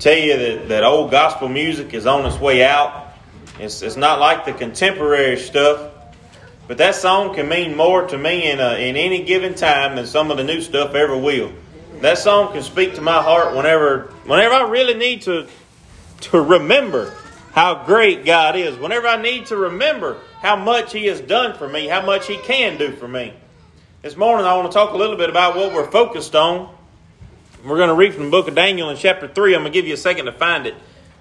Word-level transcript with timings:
tell 0.00 0.16
you 0.16 0.36
that, 0.36 0.68
that 0.68 0.84
old 0.84 1.10
gospel 1.10 1.48
music 1.48 1.92
is 1.92 2.06
on 2.06 2.24
its 2.24 2.38
way 2.40 2.64
out. 2.64 3.08
It's, 3.58 3.82
it's 3.82 3.96
not 3.96 4.18
like 4.18 4.46
the 4.46 4.52
contemporary 4.52 5.36
stuff. 5.36 5.92
But 6.66 6.78
that 6.78 6.94
song 6.94 7.34
can 7.34 7.48
mean 7.48 7.76
more 7.76 8.06
to 8.06 8.16
me 8.16 8.50
in, 8.50 8.60
a, 8.60 8.74
in 8.74 8.96
any 8.96 9.24
given 9.24 9.54
time 9.54 9.96
than 9.96 10.06
some 10.06 10.30
of 10.30 10.38
the 10.38 10.44
new 10.44 10.60
stuff 10.62 10.94
ever 10.94 11.16
will. 11.16 11.52
That 12.00 12.16
song 12.16 12.52
can 12.52 12.62
speak 12.62 12.94
to 12.94 13.02
my 13.02 13.22
heart 13.22 13.54
whenever, 13.54 14.12
whenever 14.24 14.54
I 14.54 14.68
really 14.70 14.94
need 14.94 15.22
to, 15.22 15.46
to 16.20 16.40
remember 16.40 17.14
how 17.52 17.84
great 17.84 18.24
God 18.24 18.56
is. 18.56 18.78
Whenever 18.78 19.06
I 19.06 19.20
need 19.20 19.46
to 19.46 19.56
remember 19.56 20.16
how 20.40 20.56
much 20.56 20.92
He 20.92 21.06
has 21.06 21.20
done 21.20 21.58
for 21.58 21.68
me, 21.68 21.88
how 21.88 22.06
much 22.06 22.26
He 22.26 22.38
can 22.38 22.78
do 22.78 22.92
for 22.92 23.08
me. 23.08 23.34
This 24.00 24.16
morning, 24.16 24.46
I 24.46 24.56
want 24.56 24.70
to 24.70 24.72
talk 24.72 24.94
a 24.94 24.96
little 24.96 25.16
bit 25.16 25.28
about 25.28 25.56
what 25.56 25.74
we're 25.74 25.90
focused 25.90 26.34
on. 26.34 26.74
We're 27.62 27.76
going 27.76 27.90
to 27.90 27.94
read 27.94 28.14
from 28.14 28.24
the 28.24 28.30
book 28.30 28.48
of 28.48 28.54
Daniel 28.54 28.88
in 28.88 28.96
chapter 28.96 29.28
3. 29.28 29.54
I'm 29.54 29.60
going 29.60 29.70
to 29.70 29.78
give 29.78 29.86
you 29.86 29.92
a 29.92 29.98
second 29.98 30.24
to 30.24 30.32
find 30.32 30.66
it. 30.66 30.74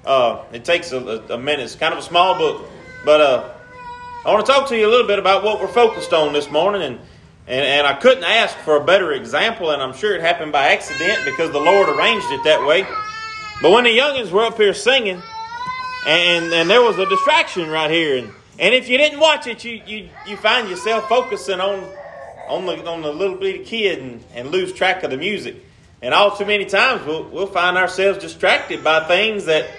Uh, 0.05 0.45
it 0.53 0.63
takes 0.63 0.93
a, 0.93 0.97
a, 0.97 1.37
minute. 1.37 1.63
It's 1.63 1.75
kind 1.75 1.91
of 1.91 1.99
a 1.99 2.01
small 2.01 2.37
book. 2.37 2.65
But 3.03 3.19
uh, 3.19 3.49
I 4.25 4.31
want 4.31 4.45
to 4.45 4.49
talk 4.49 4.69
to 4.69 4.77
you 4.77 4.87
a 4.87 4.89
little 4.89 5.05
bit 5.05 5.19
about 5.19 5.43
what 5.43 5.59
we're 5.59 5.67
focused 5.67 6.13
on 6.13 6.31
this 6.31 6.49
morning. 6.49 6.81
And, 6.81 6.99
and, 7.45 7.65
and 7.65 7.87
I 7.87 7.93
couldn't 7.93 8.23
ask 8.23 8.57
for 8.59 8.77
a 8.77 8.85
better 8.85 9.11
example, 9.11 9.71
and 9.71 9.81
I'm 9.81 9.93
sure 9.93 10.15
it 10.15 10.21
happened 10.21 10.53
by 10.53 10.67
accident 10.69 11.19
because 11.25 11.51
the 11.51 11.59
Lord 11.59 11.89
arranged 11.89 12.27
it 12.31 12.41
that 12.45 12.65
way. 12.65 12.83
But 13.61 13.71
when 13.71 13.83
the 13.83 13.97
youngins 13.97 14.31
were 14.31 14.45
up 14.45 14.55
here 14.55 14.73
singing, 14.73 15.21
and, 16.07 16.53
and 16.53 16.69
there 16.69 16.81
was 16.81 16.97
a 16.99 17.05
distraction 17.05 17.69
right 17.69 17.91
here, 17.91 18.17
and, 18.17 18.31
and 18.57 18.73
if 18.73 18.87
you 18.87 18.97
didn't 18.97 19.19
watch 19.19 19.45
it, 19.45 19.65
you, 19.65 19.81
you, 19.85 20.09
you 20.25 20.37
find 20.37 20.69
yourself 20.69 21.09
focusing 21.09 21.59
on 21.59 21.83
on 22.47 22.65
the 22.65 22.83
on 22.89 23.03
the 23.03 23.13
little 23.13 23.35
bitty 23.35 23.63
kid 23.63 23.99
and, 23.99 24.23
and 24.33 24.49
lose 24.49 24.73
track 24.73 25.03
of 25.03 25.11
the 25.11 25.17
music. 25.17 25.63
And 26.01 26.13
all 26.13 26.35
too 26.35 26.45
many 26.45 26.65
times 26.65 27.05
we'll, 27.05 27.25
we'll 27.29 27.47
find 27.47 27.77
ourselves 27.77 28.19
distracted 28.19 28.83
by 28.83 29.05
things 29.07 29.45
that, 29.45 29.69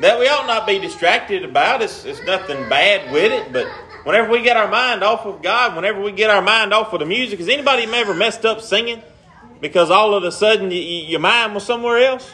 that 0.00 0.18
we 0.18 0.28
ought 0.28 0.46
not 0.46 0.66
be 0.66 0.78
distracted 0.78 1.44
about. 1.44 1.82
It's, 1.82 2.04
it's 2.04 2.22
nothing 2.24 2.68
bad 2.68 3.12
with 3.12 3.32
it, 3.32 3.52
but 3.52 3.66
whenever 4.04 4.30
we 4.30 4.42
get 4.42 4.56
our 4.56 4.68
mind 4.68 5.02
off 5.02 5.24
of 5.24 5.42
God, 5.42 5.76
whenever 5.76 6.00
we 6.00 6.12
get 6.12 6.30
our 6.30 6.42
mind 6.42 6.74
off 6.74 6.92
of 6.92 7.00
the 7.00 7.06
music, 7.06 7.38
has 7.38 7.48
anybody 7.48 7.84
ever 7.84 8.14
messed 8.14 8.44
up 8.44 8.60
singing 8.60 9.02
because 9.60 9.90
all 9.90 10.14
of 10.14 10.24
a 10.24 10.32
sudden 10.32 10.70
you, 10.70 10.80
your 10.80 11.20
mind 11.20 11.54
was 11.54 11.64
somewhere 11.64 11.98
else? 11.98 12.30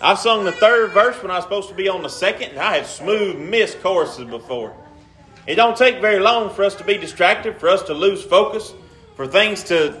I've 0.00 0.18
sung 0.18 0.44
the 0.44 0.52
third 0.52 0.92
verse 0.92 1.20
when 1.22 1.30
I 1.30 1.36
was 1.36 1.44
supposed 1.44 1.68
to 1.70 1.74
be 1.74 1.88
on 1.88 2.02
the 2.02 2.08
second, 2.08 2.50
and 2.50 2.58
I 2.58 2.76
had 2.76 2.86
smooth 2.86 3.36
missed 3.36 3.82
choruses 3.82 4.26
before. 4.26 4.74
It 5.46 5.54
don't 5.54 5.76
take 5.76 6.00
very 6.00 6.20
long 6.20 6.52
for 6.52 6.64
us 6.64 6.74
to 6.76 6.84
be 6.84 6.98
distracted, 6.98 7.58
for 7.58 7.68
us 7.68 7.82
to 7.84 7.94
lose 7.94 8.22
focus, 8.22 8.74
for 9.14 9.26
things 9.26 9.64
to 9.64 10.00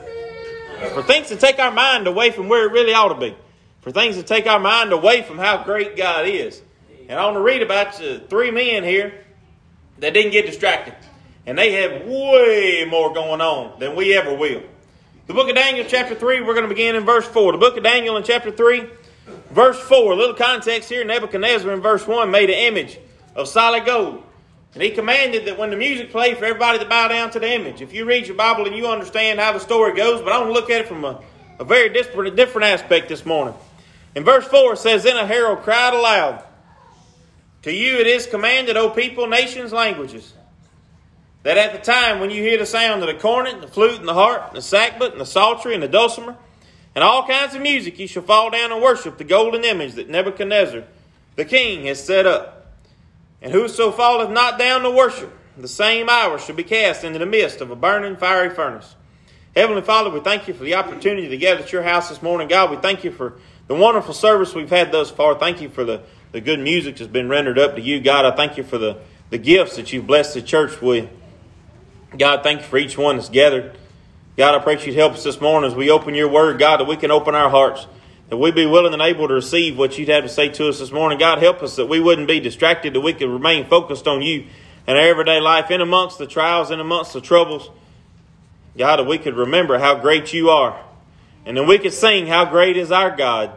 for 0.92 1.02
things 1.02 1.28
to 1.28 1.36
take 1.36 1.58
our 1.58 1.70
mind 1.70 2.06
away 2.06 2.30
from 2.30 2.48
where 2.48 2.66
it 2.66 2.72
really 2.72 2.92
ought 2.92 3.08
to 3.08 3.20
be, 3.20 3.36
for 3.80 3.90
things 3.90 4.16
to 4.16 4.22
take 4.22 4.46
our 4.46 4.60
mind 4.60 4.92
away 4.92 5.22
from 5.22 5.38
how 5.38 5.64
great 5.64 5.96
God 5.96 6.26
is. 6.26 6.60
And 7.08 7.18
I 7.18 7.24
want 7.24 7.36
to 7.36 7.40
read 7.40 7.62
about 7.62 8.00
uh, 8.02 8.20
three 8.28 8.50
men 8.50 8.84
here 8.84 9.24
that 9.98 10.12
didn't 10.12 10.32
get 10.32 10.46
distracted, 10.46 10.94
and 11.46 11.56
they 11.56 11.72
have 11.72 12.06
way 12.06 12.86
more 12.88 13.12
going 13.14 13.40
on 13.40 13.78
than 13.78 13.96
we 13.96 14.14
ever 14.14 14.34
will. 14.34 14.62
The 15.26 15.34
book 15.34 15.48
of 15.48 15.56
Daniel, 15.56 15.84
chapter 15.88 16.14
3, 16.14 16.42
we're 16.42 16.54
going 16.54 16.68
to 16.68 16.68
begin 16.68 16.94
in 16.94 17.04
verse 17.04 17.26
4. 17.26 17.52
The 17.52 17.58
book 17.58 17.76
of 17.76 17.82
Daniel 17.82 18.16
in 18.16 18.22
chapter 18.22 18.50
3, 18.50 18.88
verse 19.50 19.80
4. 19.80 20.12
A 20.12 20.16
little 20.16 20.36
context 20.36 20.88
here 20.88 21.04
Nebuchadnezzar 21.04 21.72
in 21.72 21.80
verse 21.80 22.06
1 22.06 22.30
made 22.30 22.50
an 22.50 22.56
image 22.56 22.98
of 23.34 23.48
solid 23.48 23.84
gold 23.84 24.22
and 24.76 24.82
he 24.82 24.90
commanded 24.90 25.46
that 25.46 25.56
when 25.56 25.70
the 25.70 25.76
music 25.76 26.10
played, 26.10 26.36
for 26.36 26.44
everybody 26.44 26.78
to 26.78 26.84
bow 26.84 27.08
down 27.08 27.30
to 27.30 27.40
the 27.40 27.50
image. 27.50 27.80
If 27.80 27.94
you 27.94 28.04
read 28.04 28.26
your 28.26 28.36
Bible 28.36 28.66
and 28.66 28.76
you 28.76 28.86
understand 28.86 29.40
how 29.40 29.54
the 29.54 29.58
story 29.58 29.96
goes, 29.96 30.20
but 30.20 30.32
I 30.32 30.38
want 30.38 30.50
to 30.50 30.52
look 30.52 30.68
at 30.68 30.82
it 30.82 30.86
from 30.86 31.02
a, 31.02 31.18
a 31.58 31.64
very 31.64 31.88
different, 31.88 32.36
different 32.36 32.66
aspect 32.66 33.08
this 33.08 33.24
morning. 33.24 33.54
In 34.14 34.22
verse 34.22 34.44
4, 34.44 34.74
it 34.74 34.76
says, 34.76 35.04
Then 35.04 35.16
a 35.16 35.26
herald 35.26 35.60
cried 35.60 35.94
aloud, 35.94 36.44
To 37.62 37.72
you 37.72 37.96
it 38.00 38.06
is 38.06 38.26
commanded, 38.26 38.76
O 38.76 38.90
people, 38.90 39.26
nations, 39.26 39.72
languages, 39.72 40.34
that 41.42 41.56
at 41.56 41.72
the 41.72 41.78
time 41.78 42.20
when 42.20 42.30
you 42.30 42.42
hear 42.42 42.58
the 42.58 42.66
sound 42.66 43.00
of 43.00 43.06
the 43.06 43.14
cornet, 43.14 43.54
and 43.54 43.62
the 43.62 43.68
flute, 43.68 43.98
and 43.98 44.06
the 44.06 44.12
harp, 44.12 44.48
and 44.48 44.56
the 44.56 44.60
sackbut, 44.60 45.12
and 45.12 45.20
the 45.22 45.24
psaltery, 45.24 45.72
and 45.72 45.82
the 45.82 45.88
dulcimer, 45.88 46.36
and 46.94 47.02
all 47.02 47.26
kinds 47.26 47.54
of 47.54 47.62
music, 47.62 47.98
you 47.98 48.06
shall 48.06 48.24
fall 48.24 48.50
down 48.50 48.72
and 48.72 48.82
worship 48.82 49.16
the 49.16 49.24
golden 49.24 49.64
image 49.64 49.94
that 49.94 50.10
Nebuchadnezzar, 50.10 50.84
the 51.36 51.46
king, 51.46 51.86
has 51.86 52.04
set 52.04 52.26
up. 52.26 52.55
And 53.42 53.52
whoso 53.52 53.92
falleth 53.92 54.30
not 54.30 54.58
down 54.58 54.82
to 54.82 54.90
worship, 54.90 55.36
the 55.56 55.68
same 55.68 56.08
hour 56.08 56.38
shall 56.38 56.56
be 56.56 56.64
cast 56.64 57.04
into 57.04 57.18
the 57.18 57.26
midst 57.26 57.60
of 57.60 57.70
a 57.70 57.76
burning 57.76 58.16
fiery 58.16 58.50
furnace. 58.50 58.94
Heavenly 59.54 59.82
Father, 59.82 60.10
we 60.10 60.20
thank 60.20 60.48
you 60.48 60.54
for 60.54 60.64
the 60.64 60.74
opportunity 60.74 61.28
to 61.28 61.36
gather 61.36 61.62
at 61.62 61.72
your 61.72 61.82
house 61.82 62.10
this 62.10 62.20
morning. 62.22 62.48
God, 62.48 62.70
we 62.70 62.76
thank 62.76 63.04
you 63.04 63.10
for 63.10 63.38
the 63.68 63.74
wonderful 63.74 64.12
service 64.12 64.54
we've 64.54 64.68
had 64.68 64.92
thus 64.92 65.10
far. 65.10 65.38
Thank 65.38 65.62
you 65.62 65.70
for 65.70 65.82
the, 65.84 66.02
the 66.32 66.42
good 66.42 66.60
music 66.60 66.96
that's 66.96 67.10
been 67.10 67.28
rendered 67.28 67.58
up 67.58 67.74
to 67.76 67.80
you. 67.80 68.00
God, 68.00 68.26
I 68.26 68.36
thank 68.36 68.58
you 68.58 68.64
for 68.64 68.76
the, 68.76 68.98
the 69.30 69.38
gifts 69.38 69.76
that 69.76 69.92
you've 69.92 70.06
blessed 70.06 70.34
the 70.34 70.42
church 70.42 70.82
with. 70.82 71.08
God, 72.16 72.42
thank 72.42 72.60
you 72.60 72.66
for 72.66 72.76
each 72.76 72.98
one 72.98 73.16
that's 73.16 73.30
gathered. 73.30 73.78
God, 74.36 74.54
I 74.54 74.58
pray 74.62 74.78
you'd 74.84 74.94
help 74.94 75.14
us 75.14 75.24
this 75.24 75.40
morning 75.40 75.70
as 75.70 75.74
we 75.74 75.90
open 75.90 76.14
your 76.14 76.28
word, 76.28 76.58
God, 76.58 76.80
that 76.80 76.84
we 76.86 76.96
can 76.96 77.10
open 77.10 77.34
our 77.34 77.48
hearts 77.48 77.86
that 78.28 78.36
we 78.36 78.50
be 78.50 78.66
willing 78.66 78.92
and 78.92 79.02
able 79.02 79.28
to 79.28 79.34
receive 79.34 79.78
what 79.78 79.98
you'd 79.98 80.08
have 80.08 80.24
to 80.24 80.28
say 80.28 80.48
to 80.48 80.68
us 80.68 80.80
this 80.80 80.90
morning. 80.90 81.18
God, 81.18 81.38
help 81.38 81.62
us 81.62 81.76
that 81.76 81.86
we 81.86 82.00
wouldn't 82.00 82.26
be 82.26 82.40
distracted, 82.40 82.94
that 82.94 83.00
we 83.00 83.12
could 83.12 83.28
remain 83.28 83.66
focused 83.66 84.08
on 84.08 84.22
you 84.22 84.46
in 84.86 84.96
our 84.96 85.02
everyday 85.02 85.40
life, 85.40 85.70
in 85.70 85.80
amongst 85.80 86.18
the 86.18 86.26
trials, 86.26 86.70
in 86.70 86.80
amongst 86.80 87.12
the 87.12 87.20
troubles. 87.20 87.70
God, 88.76 88.96
that 88.96 89.04
we 89.04 89.18
could 89.18 89.36
remember 89.36 89.78
how 89.78 89.94
great 89.94 90.32
you 90.32 90.50
are. 90.50 90.82
And 91.44 91.56
then 91.56 91.66
we 91.66 91.78
could 91.78 91.92
sing, 91.92 92.26
How 92.26 92.44
great 92.44 92.76
is 92.76 92.90
our 92.90 93.14
God! 93.14 93.52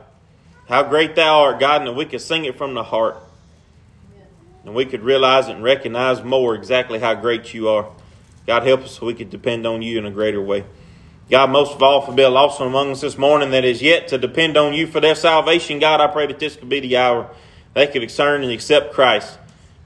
How 0.68 0.84
great 0.84 1.16
thou 1.16 1.42
art, 1.42 1.60
God, 1.60 1.82
and 1.82 1.88
that 1.88 1.94
we 1.94 2.06
could 2.06 2.22
sing 2.22 2.46
it 2.46 2.56
from 2.56 2.76
the 2.76 2.84
heart. 2.84 3.18
And 4.64 4.76
we 4.76 4.86
could 4.86 5.02
realize 5.02 5.48
and 5.48 5.64
recognize 5.64 6.24
more 6.24 6.54
exactly 6.54 7.00
how 7.00 7.16
great 7.16 7.56
you 7.56 7.70
are. 7.70 7.90
God, 8.46 8.64
help 8.64 8.82
us 8.82 9.00
so 9.00 9.08
we 9.08 9.16
could 9.16 9.32
depend 9.32 9.66
on 9.66 9.82
you 9.82 9.98
in 9.98 10.06
a 10.06 10.12
greater 10.12 10.42
way. 10.42 10.66
God, 11.30 11.52
most 11.52 11.74
of 11.74 11.84
all, 11.84 12.02
for 12.02 12.20
a 12.20 12.28
lost 12.28 12.60
among 12.60 12.92
us 12.92 13.02
this 13.02 13.18
morning 13.18 13.52
that 13.52 13.64
is 13.64 13.84
yet 13.84 14.08
to 14.08 14.18
depend 14.18 14.58
on 14.58 14.74
you 14.74 14.88
for 14.88 15.00
their 15.00 15.14
salvation, 15.14 15.78
God, 15.78 16.02
I 16.02 16.08
pray 16.08 16.26
that 16.26 16.40
this 16.40 16.56
could 16.56 16.70
be 16.70 16.80
the 16.80 16.98
hour 16.98 17.30
they 17.76 17.86
could 17.86 18.00
discern 18.00 18.42
and 18.42 18.52
accept 18.52 18.94
Christ 18.94 19.38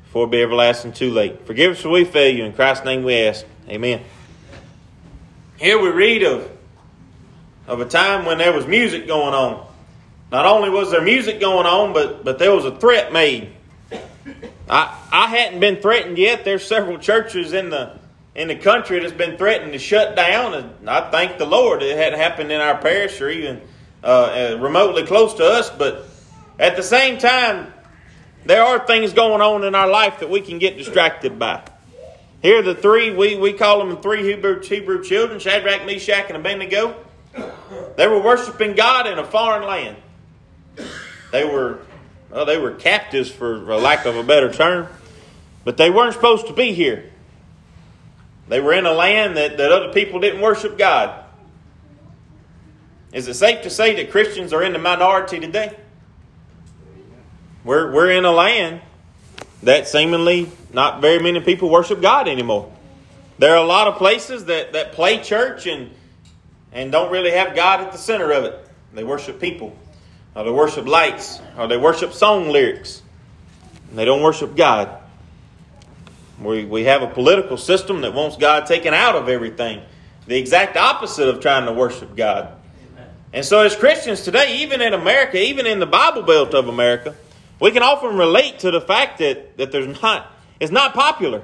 before 0.06 0.26
it 0.26 0.32
be 0.32 0.42
everlasting 0.42 0.94
too 0.94 1.12
late. 1.12 1.46
Forgive 1.46 1.74
us 1.74 1.82
for 1.82 1.90
we 1.90 2.06
fail 2.06 2.34
you. 2.34 2.46
In 2.46 2.54
Christ's 2.54 2.86
name 2.86 3.04
we 3.04 3.16
ask. 3.16 3.46
Amen. 3.68 4.02
Here 5.58 5.78
we 5.78 5.90
read 5.90 6.24
of, 6.24 6.50
of 7.68 7.82
a 7.82 7.86
time 7.86 8.26
when 8.26 8.38
there 8.38 8.54
was 8.54 8.66
music 8.66 9.06
going 9.06 9.34
on. 9.34 9.68
Not 10.32 10.46
only 10.46 10.70
was 10.70 10.92
there 10.92 11.02
music 11.02 11.42
going 11.42 11.68
on, 11.68 11.92
but, 11.92 12.24
but 12.24 12.40
there 12.40 12.54
was 12.54 12.64
a 12.64 12.76
threat 12.78 13.12
made. 13.12 13.50
I, 14.70 14.98
I 15.12 15.28
hadn't 15.28 15.60
been 15.60 15.82
threatened 15.82 16.18
yet. 16.18 16.46
There's 16.46 16.66
several 16.66 16.98
churches 16.98 17.52
in 17.52 17.70
the 17.70 18.00
in 18.36 18.48
the 18.48 18.56
country 18.56 19.00
that's 19.00 19.14
been 19.14 19.38
threatened 19.38 19.74
to 19.74 19.80
shut 19.80 20.16
down. 20.16 20.54
And 20.54 20.90
I 20.90 21.12
thank 21.12 21.38
the 21.38 21.46
Lord 21.46 21.84
it 21.84 21.98
hadn't 21.98 22.20
happened 22.20 22.52
in 22.52 22.62
our 22.62 22.78
parish 22.78 23.22
or 23.22 23.30
even 23.30 23.62
uh, 24.04 24.08
uh, 24.08 24.58
remotely 24.60 25.06
close 25.06 25.34
to 25.36 25.46
us. 25.46 25.70
But 25.70 26.06
at 26.60 26.76
the 26.76 26.84
same 26.84 27.18
time, 27.18 27.74
there 28.46 28.64
are 28.64 28.86
things 28.86 29.14
going 29.14 29.42
on 29.42 29.64
in 29.64 29.76
our 29.76 29.88
life 29.88 30.20
that 30.20 30.30
we 30.30 30.42
can 30.42 30.60
get 30.60 30.78
distracted 30.78 31.38
by. 31.38 31.64
Here 32.42 32.60
are 32.60 32.64
the 32.64 32.76
three, 32.76 33.12
we, 33.12 33.38
we 33.38 33.54
call 33.54 33.80
them 33.80 33.90
the 33.90 34.02
three 34.02 34.24
Hebrew, 34.24 34.62
Hebrew 34.62 35.02
children 35.04 35.40
Shadrach, 35.40 35.86
Meshach, 35.86 36.26
and 36.28 36.36
Abednego. 36.36 36.96
They 37.96 38.08
were 38.08 38.22
worshiping 38.22 38.76
God 38.76 39.08
in 39.08 39.18
a 39.18 39.24
foreign 39.24 39.66
land. 39.66 39.96
They 41.32 41.46
were, 41.46 41.80
well, 42.30 42.46
they 42.46 42.58
were 42.58 42.72
captives, 42.72 43.32
for 43.32 43.58
lack 43.60 44.06
of 44.06 44.18
a 44.18 44.24
better 44.24 44.52
term, 44.52 44.88
but 45.64 45.78
they 45.78 45.90
weren't 45.90 46.14
supposed 46.14 46.48
to 46.48 46.54
be 46.54 46.74
here. 46.74 47.13
They 48.54 48.60
were 48.60 48.74
in 48.74 48.86
a 48.86 48.94
land 48.94 49.36
that, 49.36 49.58
that 49.58 49.72
other 49.72 49.92
people 49.92 50.20
didn't 50.20 50.40
worship 50.40 50.78
God. 50.78 51.26
Is 53.12 53.28
it 53.28 53.34
safe 53.34 53.64
to 53.64 53.72
say 53.72 53.96
that 53.96 54.12
Christians 54.12 54.54
are 54.54 54.62
in 54.62 54.74
the 54.74 54.78
minority 54.78 55.40
today? 55.40 55.76
We're, 57.64 57.92
we're 57.92 58.12
in 58.12 58.26
a 58.26 58.32
land 58.32 58.82
that 59.64 59.88
seemingly 59.88 60.52
not 60.72 61.02
very 61.02 61.18
many 61.18 61.40
people 61.40 61.68
worship 61.68 62.00
God 62.00 62.28
anymore. 62.28 62.72
There 63.40 63.56
are 63.56 63.64
a 63.64 63.66
lot 63.66 63.88
of 63.88 63.96
places 63.96 64.46
that, 64.46 64.74
that 64.74 64.92
play 64.92 65.18
church 65.18 65.66
and, 65.66 65.90
and 66.72 66.92
don't 66.92 67.12
really 67.12 67.32
have 67.32 67.56
God 67.56 67.82
at 67.82 67.92
the 67.92 67.98
center 67.98 68.32
of 68.34 68.44
it. 68.44 68.70
They 68.94 69.04
worship 69.04 69.42
people, 69.42 69.76
or 70.36 70.44
they 70.44 70.52
worship 70.52 70.86
lights, 70.86 71.42
or 71.58 71.68
they 71.68 71.78
worship 71.78 72.14
song 72.14 72.50
lyrics. 72.50 73.02
They 73.96 74.06
don't 74.06 74.22
worship 74.22 74.56
God. 74.56 75.00
We, 76.44 76.66
we 76.66 76.84
have 76.84 77.02
a 77.02 77.08
political 77.08 77.58
system 77.58 78.02
that 78.02 78.14
wants 78.14 78.38
God 78.38 78.66
taken 78.66 78.94
out 78.94 79.16
of 79.16 79.30
everything. 79.30 79.82
The 80.28 80.38
exact 80.38 80.78
opposite 80.78 81.28
of 81.28 81.42
trying 81.42 81.66
to 81.66 81.74
worship 81.74 82.16
God. 82.16 82.56
And 83.34 83.44
so, 83.44 83.62
as 83.62 83.76
Christians 83.76 84.22
today, 84.22 84.62
even 84.62 84.82
in 84.82 84.94
America, 84.94 85.42
even 85.42 85.66
in 85.66 85.80
the 85.80 85.88
Bible 85.88 86.22
Belt 86.22 86.54
of 86.54 86.68
America, 86.68 87.16
we 87.60 87.72
can 87.72 87.82
often 87.82 88.16
relate 88.16 88.60
to 88.60 88.72
the 88.72 88.80
fact 88.80 89.18
that, 89.20 89.58
that 89.58 89.72
there's 89.72 90.02
not, 90.02 90.32
it's 90.60 90.72
not 90.72 90.94
popular. 90.94 91.42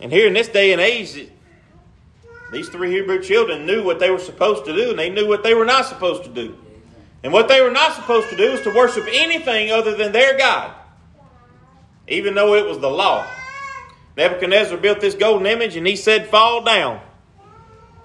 And 0.00 0.10
here 0.10 0.26
in 0.26 0.32
this 0.32 0.48
day 0.48 0.72
and 0.72 0.80
age, 0.80 1.28
these 2.50 2.68
three 2.68 2.90
Hebrew 2.90 3.22
children 3.22 3.64
knew 3.64 3.84
what 3.84 4.00
they 4.00 4.10
were 4.10 4.18
supposed 4.18 4.64
to 4.64 4.74
do, 4.74 4.90
and 4.90 4.98
they 4.98 5.08
knew 5.08 5.28
what 5.28 5.44
they 5.44 5.54
were 5.54 5.64
not 5.64 5.86
supposed 5.86 6.24
to 6.24 6.30
do. 6.30 6.58
And 7.22 7.32
what 7.32 7.46
they 7.46 7.60
were 7.60 7.70
not 7.70 7.94
supposed 7.94 8.28
to 8.30 8.36
do 8.36 8.50
is 8.50 8.62
to 8.62 8.74
worship 8.74 9.06
anything 9.08 9.70
other 9.70 9.94
than 9.94 10.10
their 10.10 10.36
God, 10.36 10.74
even 12.08 12.34
though 12.34 12.54
it 12.54 12.66
was 12.66 12.80
the 12.80 12.90
law. 12.90 13.24
Nebuchadnezzar 14.16 14.76
built 14.76 15.00
this 15.00 15.14
golden 15.14 15.46
image 15.46 15.76
and 15.76 15.86
he 15.86 15.96
said, 15.96 16.28
Fall 16.28 16.62
down. 16.62 17.00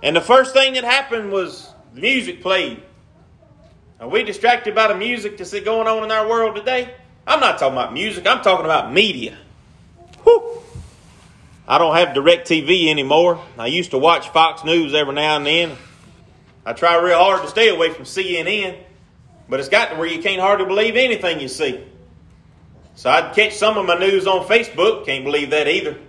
And 0.02 0.16
the 0.16 0.22
first 0.22 0.54
thing 0.54 0.74
that 0.74 0.84
happened 0.84 1.32
was 1.32 1.70
the 1.94 2.02
music 2.02 2.42
played. 2.42 2.82
Are 4.00 4.08
we 4.08 4.24
distracted 4.24 4.76
by 4.76 4.88
the 4.88 4.96
music 4.96 5.38
that's 5.38 5.60
going 5.60 5.88
on 5.88 6.04
in 6.04 6.12
our 6.12 6.28
world 6.30 6.56
today? 6.56 6.94
I'm 7.26 7.40
not 7.40 7.60
talking 7.60 7.74
about 7.74 7.94
music, 7.94 8.28
I'm 8.28 8.42
talking 8.42 8.66
about 8.66 8.94
media. 8.94 9.38
Whew. 10.24 10.62
I 11.68 11.78
don't 11.78 11.96
have 11.96 12.10
DirecTV 12.10 12.88
anymore. 12.88 13.44
I 13.58 13.68
used 13.68 13.92
to 13.92 13.98
watch 13.98 14.30
Fox 14.30 14.64
News 14.64 14.94
every 14.94 15.14
now 15.14 15.36
and 15.36 15.46
then. 15.46 15.76
I 16.66 16.74
try 16.74 16.96
real 16.98 17.18
hard 17.18 17.42
to 17.42 17.50
stay 17.50 17.70
away 17.70 17.92
from 17.92 18.06
CNN, 18.06 18.78
but 19.50 19.60
it's 19.60 19.70
got 19.70 19.90
to 19.90 19.96
where 19.96 20.08
you 20.08 20.22
can't 20.22 20.40
hardly 20.40 20.66
believe 20.66 20.96
anything 20.96 21.40
you 21.40 21.48
see. 21.48 21.84
So 22.98 23.12
I'd 23.12 23.36
catch 23.36 23.54
some 23.54 23.78
of 23.78 23.86
my 23.86 23.96
news 23.96 24.26
on 24.26 24.48
Facebook. 24.48 25.06
Can't 25.06 25.24
believe 25.24 25.52
that 25.52 25.68
either. 25.68 26.00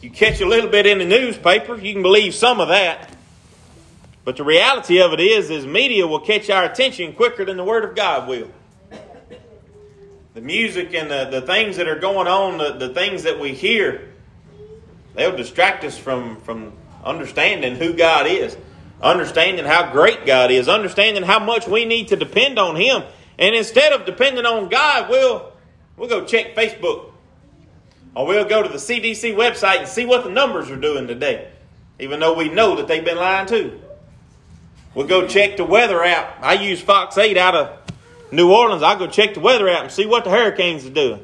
You 0.00 0.10
catch 0.10 0.40
a 0.40 0.44
little 0.44 0.68
bit 0.68 0.84
in 0.84 0.98
the 0.98 1.04
newspaper, 1.04 1.76
you 1.76 1.92
can 1.92 2.02
believe 2.02 2.34
some 2.34 2.58
of 2.58 2.66
that. 2.68 3.14
But 4.24 4.36
the 4.36 4.42
reality 4.42 5.00
of 5.00 5.12
it 5.12 5.20
is, 5.20 5.48
is 5.48 5.66
media 5.66 6.08
will 6.08 6.18
catch 6.18 6.50
our 6.50 6.64
attention 6.64 7.12
quicker 7.12 7.44
than 7.44 7.56
the 7.56 7.62
Word 7.62 7.84
of 7.84 7.94
God 7.94 8.28
will. 8.28 8.50
The 10.34 10.40
music 10.40 10.92
and 10.92 11.08
the, 11.08 11.26
the 11.30 11.42
things 11.42 11.76
that 11.76 11.86
are 11.86 12.00
going 12.00 12.26
on, 12.26 12.58
the, 12.58 12.88
the 12.88 12.92
things 12.92 13.22
that 13.22 13.38
we 13.38 13.54
hear, 13.54 14.12
they'll 15.14 15.36
distract 15.36 15.84
us 15.84 15.96
from, 15.96 16.40
from 16.40 16.72
understanding 17.04 17.76
who 17.76 17.92
God 17.92 18.26
is, 18.26 18.56
understanding 19.00 19.64
how 19.64 19.92
great 19.92 20.26
God 20.26 20.50
is, 20.50 20.68
understanding 20.68 21.22
how 21.22 21.38
much 21.38 21.68
we 21.68 21.84
need 21.84 22.08
to 22.08 22.16
depend 22.16 22.58
on 22.58 22.74
Him. 22.74 23.04
And 23.38 23.54
instead 23.54 23.92
of 23.92 24.04
depending 24.04 24.46
on 24.46 24.68
God, 24.68 25.08
we'll, 25.08 25.49
we'll 26.00 26.08
go 26.08 26.24
check 26.24 26.56
Facebook 26.56 27.12
or 28.16 28.26
we'll 28.26 28.48
go 28.48 28.62
to 28.62 28.68
the 28.68 28.78
CDC 28.78 29.36
website 29.36 29.80
and 29.80 29.86
see 29.86 30.06
what 30.06 30.24
the 30.24 30.30
numbers 30.30 30.70
are 30.70 30.76
doing 30.76 31.06
today, 31.06 31.48
even 32.00 32.18
though 32.18 32.34
we 32.34 32.48
know 32.48 32.74
that 32.76 32.88
they've 32.88 33.04
been 33.04 33.18
lying 33.18 33.46
too. 33.46 33.80
We'll 34.94 35.06
go 35.06 35.28
check 35.28 35.58
the 35.58 35.64
weather 35.64 36.02
app. 36.02 36.42
I 36.42 36.54
use 36.54 36.80
Fox 36.80 37.16
8 37.16 37.36
out 37.36 37.54
of 37.54 37.92
New 38.32 38.50
Orleans. 38.50 38.82
I'll 38.82 38.98
go 38.98 39.06
check 39.06 39.34
the 39.34 39.40
weather 39.40 39.68
app 39.68 39.82
and 39.82 39.92
see 39.92 40.06
what 40.06 40.24
the 40.24 40.30
hurricanes 40.30 40.84
are 40.86 40.90
doing. 40.90 41.22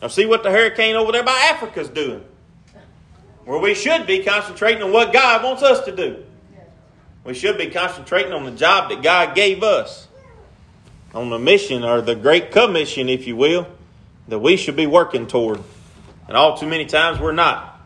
Or 0.00 0.08
see 0.08 0.24
what 0.24 0.42
the 0.42 0.50
hurricane 0.50 0.94
over 0.94 1.12
there 1.12 1.24
by 1.24 1.50
Africa's 1.52 1.88
doing. 1.88 2.24
Where 3.44 3.58
we 3.58 3.74
should 3.74 4.06
be 4.06 4.22
concentrating 4.22 4.82
on 4.82 4.92
what 4.92 5.12
God 5.12 5.42
wants 5.42 5.62
us 5.62 5.84
to 5.84 5.94
do. 5.94 6.24
We 7.24 7.34
should 7.34 7.58
be 7.58 7.70
concentrating 7.70 8.32
on 8.32 8.44
the 8.44 8.52
job 8.52 8.88
that 8.90 9.02
God 9.02 9.34
gave 9.34 9.62
us. 9.62 10.06
On 11.12 11.28
the 11.28 11.38
mission, 11.38 11.82
or 11.84 12.00
the 12.00 12.14
Great 12.14 12.52
Commission, 12.52 13.08
if 13.08 13.26
you 13.26 13.36
will, 13.36 13.66
that 14.28 14.38
we 14.38 14.56
should 14.56 14.76
be 14.76 14.86
working 14.86 15.26
toward. 15.26 15.62
And 16.28 16.36
all 16.36 16.56
too 16.56 16.66
many 16.66 16.86
times 16.86 17.20
we're 17.20 17.32
not. 17.32 17.80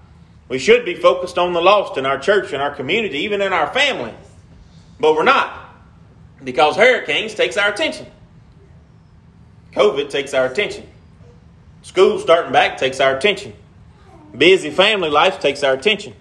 We 0.49 0.59
should 0.59 0.85
be 0.85 0.95
focused 0.95 1.39
on 1.39 1.53
the 1.53 1.61
lost 1.61 1.97
in 1.97 2.07
our 2.07 2.19
church, 2.19 2.53
in 2.53 2.61
our 2.61 2.75
community, 2.75 3.19
even 3.19 3.41
in 3.41 3.53
our 3.53 3.73
family. 3.73 4.15
But 4.99 5.15
we're 5.15 5.23
not. 5.23 5.75
Because 6.43 6.77
hurricanes 6.77 7.35
takes 7.35 7.57
our 7.57 7.71
attention. 7.71 8.07
COVID 9.73 10.11
takes 10.11 10.35
our 10.35 10.47
attention. 10.47 10.87
School 11.83 12.19
starting 12.19 12.53
back 12.53 12.79
takes 12.79 13.01
our 13.01 13.17
attention. 13.17 13.53
Busy 14.37 14.71
family 14.71 15.09
life 15.09 15.41
takes 15.41 15.63
our 15.63 15.75
attention. 15.75 16.15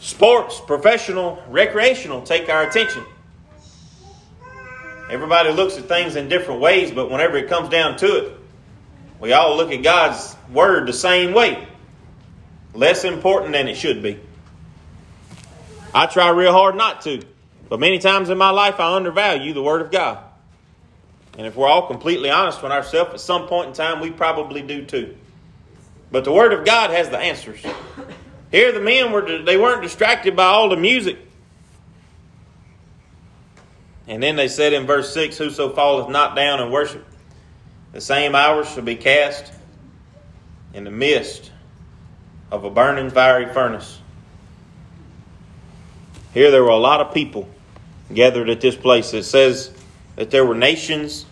Sports, 0.00 0.60
professional, 0.60 1.42
recreational 1.48 2.22
take 2.22 2.48
our 2.48 2.62
attention. 2.62 3.04
Everybody 5.10 5.52
looks 5.52 5.76
at 5.78 5.84
things 5.84 6.16
in 6.16 6.28
different 6.28 6.60
ways, 6.60 6.90
but 6.90 7.10
whenever 7.10 7.36
it 7.36 7.48
comes 7.48 7.68
down 7.68 7.96
to 7.98 8.06
it, 8.06 8.35
we 9.20 9.32
all 9.32 9.56
look 9.56 9.72
at 9.72 9.82
God's 9.82 10.36
Word 10.52 10.86
the 10.86 10.92
same 10.92 11.32
way. 11.32 11.66
Less 12.74 13.04
important 13.04 13.52
than 13.52 13.68
it 13.68 13.76
should 13.76 14.02
be. 14.02 14.20
I 15.94 16.06
try 16.06 16.28
real 16.28 16.52
hard 16.52 16.76
not 16.76 17.02
to, 17.02 17.22
but 17.68 17.80
many 17.80 17.98
times 17.98 18.28
in 18.28 18.36
my 18.36 18.50
life 18.50 18.78
I 18.78 18.94
undervalue 18.94 19.54
the 19.54 19.62
Word 19.62 19.80
of 19.80 19.90
God. 19.90 20.18
And 21.38 21.46
if 21.46 21.56
we're 21.56 21.68
all 21.68 21.86
completely 21.86 22.30
honest 22.30 22.62
with 22.62 22.72
ourselves, 22.72 23.14
at 23.14 23.20
some 23.20 23.46
point 23.46 23.68
in 23.68 23.74
time 23.74 24.00
we 24.00 24.10
probably 24.10 24.62
do 24.62 24.84
too. 24.84 25.16
But 26.10 26.24
the 26.24 26.32
Word 26.32 26.52
of 26.52 26.64
God 26.64 26.90
has 26.90 27.08
the 27.08 27.18
answers. 27.18 27.60
Here 28.50 28.72
the 28.72 28.80
men 28.80 29.12
were 29.12 29.42
they 29.42 29.56
weren't 29.56 29.82
distracted 29.82 30.36
by 30.36 30.44
all 30.44 30.68
the 30.68 30.76
music. 30.76 31.18
And 34.08 34.22
then 34.22 34.36
they 34.36 34.48
said 34.48 34.72
in 34.72 34.86
verse 34.86 35.12
6, 35.12 35.36
Whoso 35.36 35.74
falleth 35.74 36.08
not 36.08 36.36
down 36.36 36.60
and 36.60 36.70
worship 36.70 37.04
the 37.96 38.02
same 38.02 38.34
hours 38.34 38.68
shall 38.68 38.82
be 38.82 38.94
cast 38.94 39.54
in 40.74 40.84
the 40.84 40.90
midst 40.90 41.50
of 42.50 42.64
a 42.64 42.68
burning 42.68 43.08
fiery 43.08 43.50
furnace. 43.54 44.02
Here 46.34 46.50
there 46.50 46.62
were 46.62 46.68
a 46.68 46.76
lot 46.76 47.00
of 47.00 47.14
people 47.14 47.48
gathered 48.12 48.50
at 48.50 48.60
this 48.60 48.76
place. 48.76 49.14
It 49.14 49.22
says 49.22 49.74
that 50.16 50.30
there 50.30 50.44
were 50.44 50.54
nations 50.54 51.24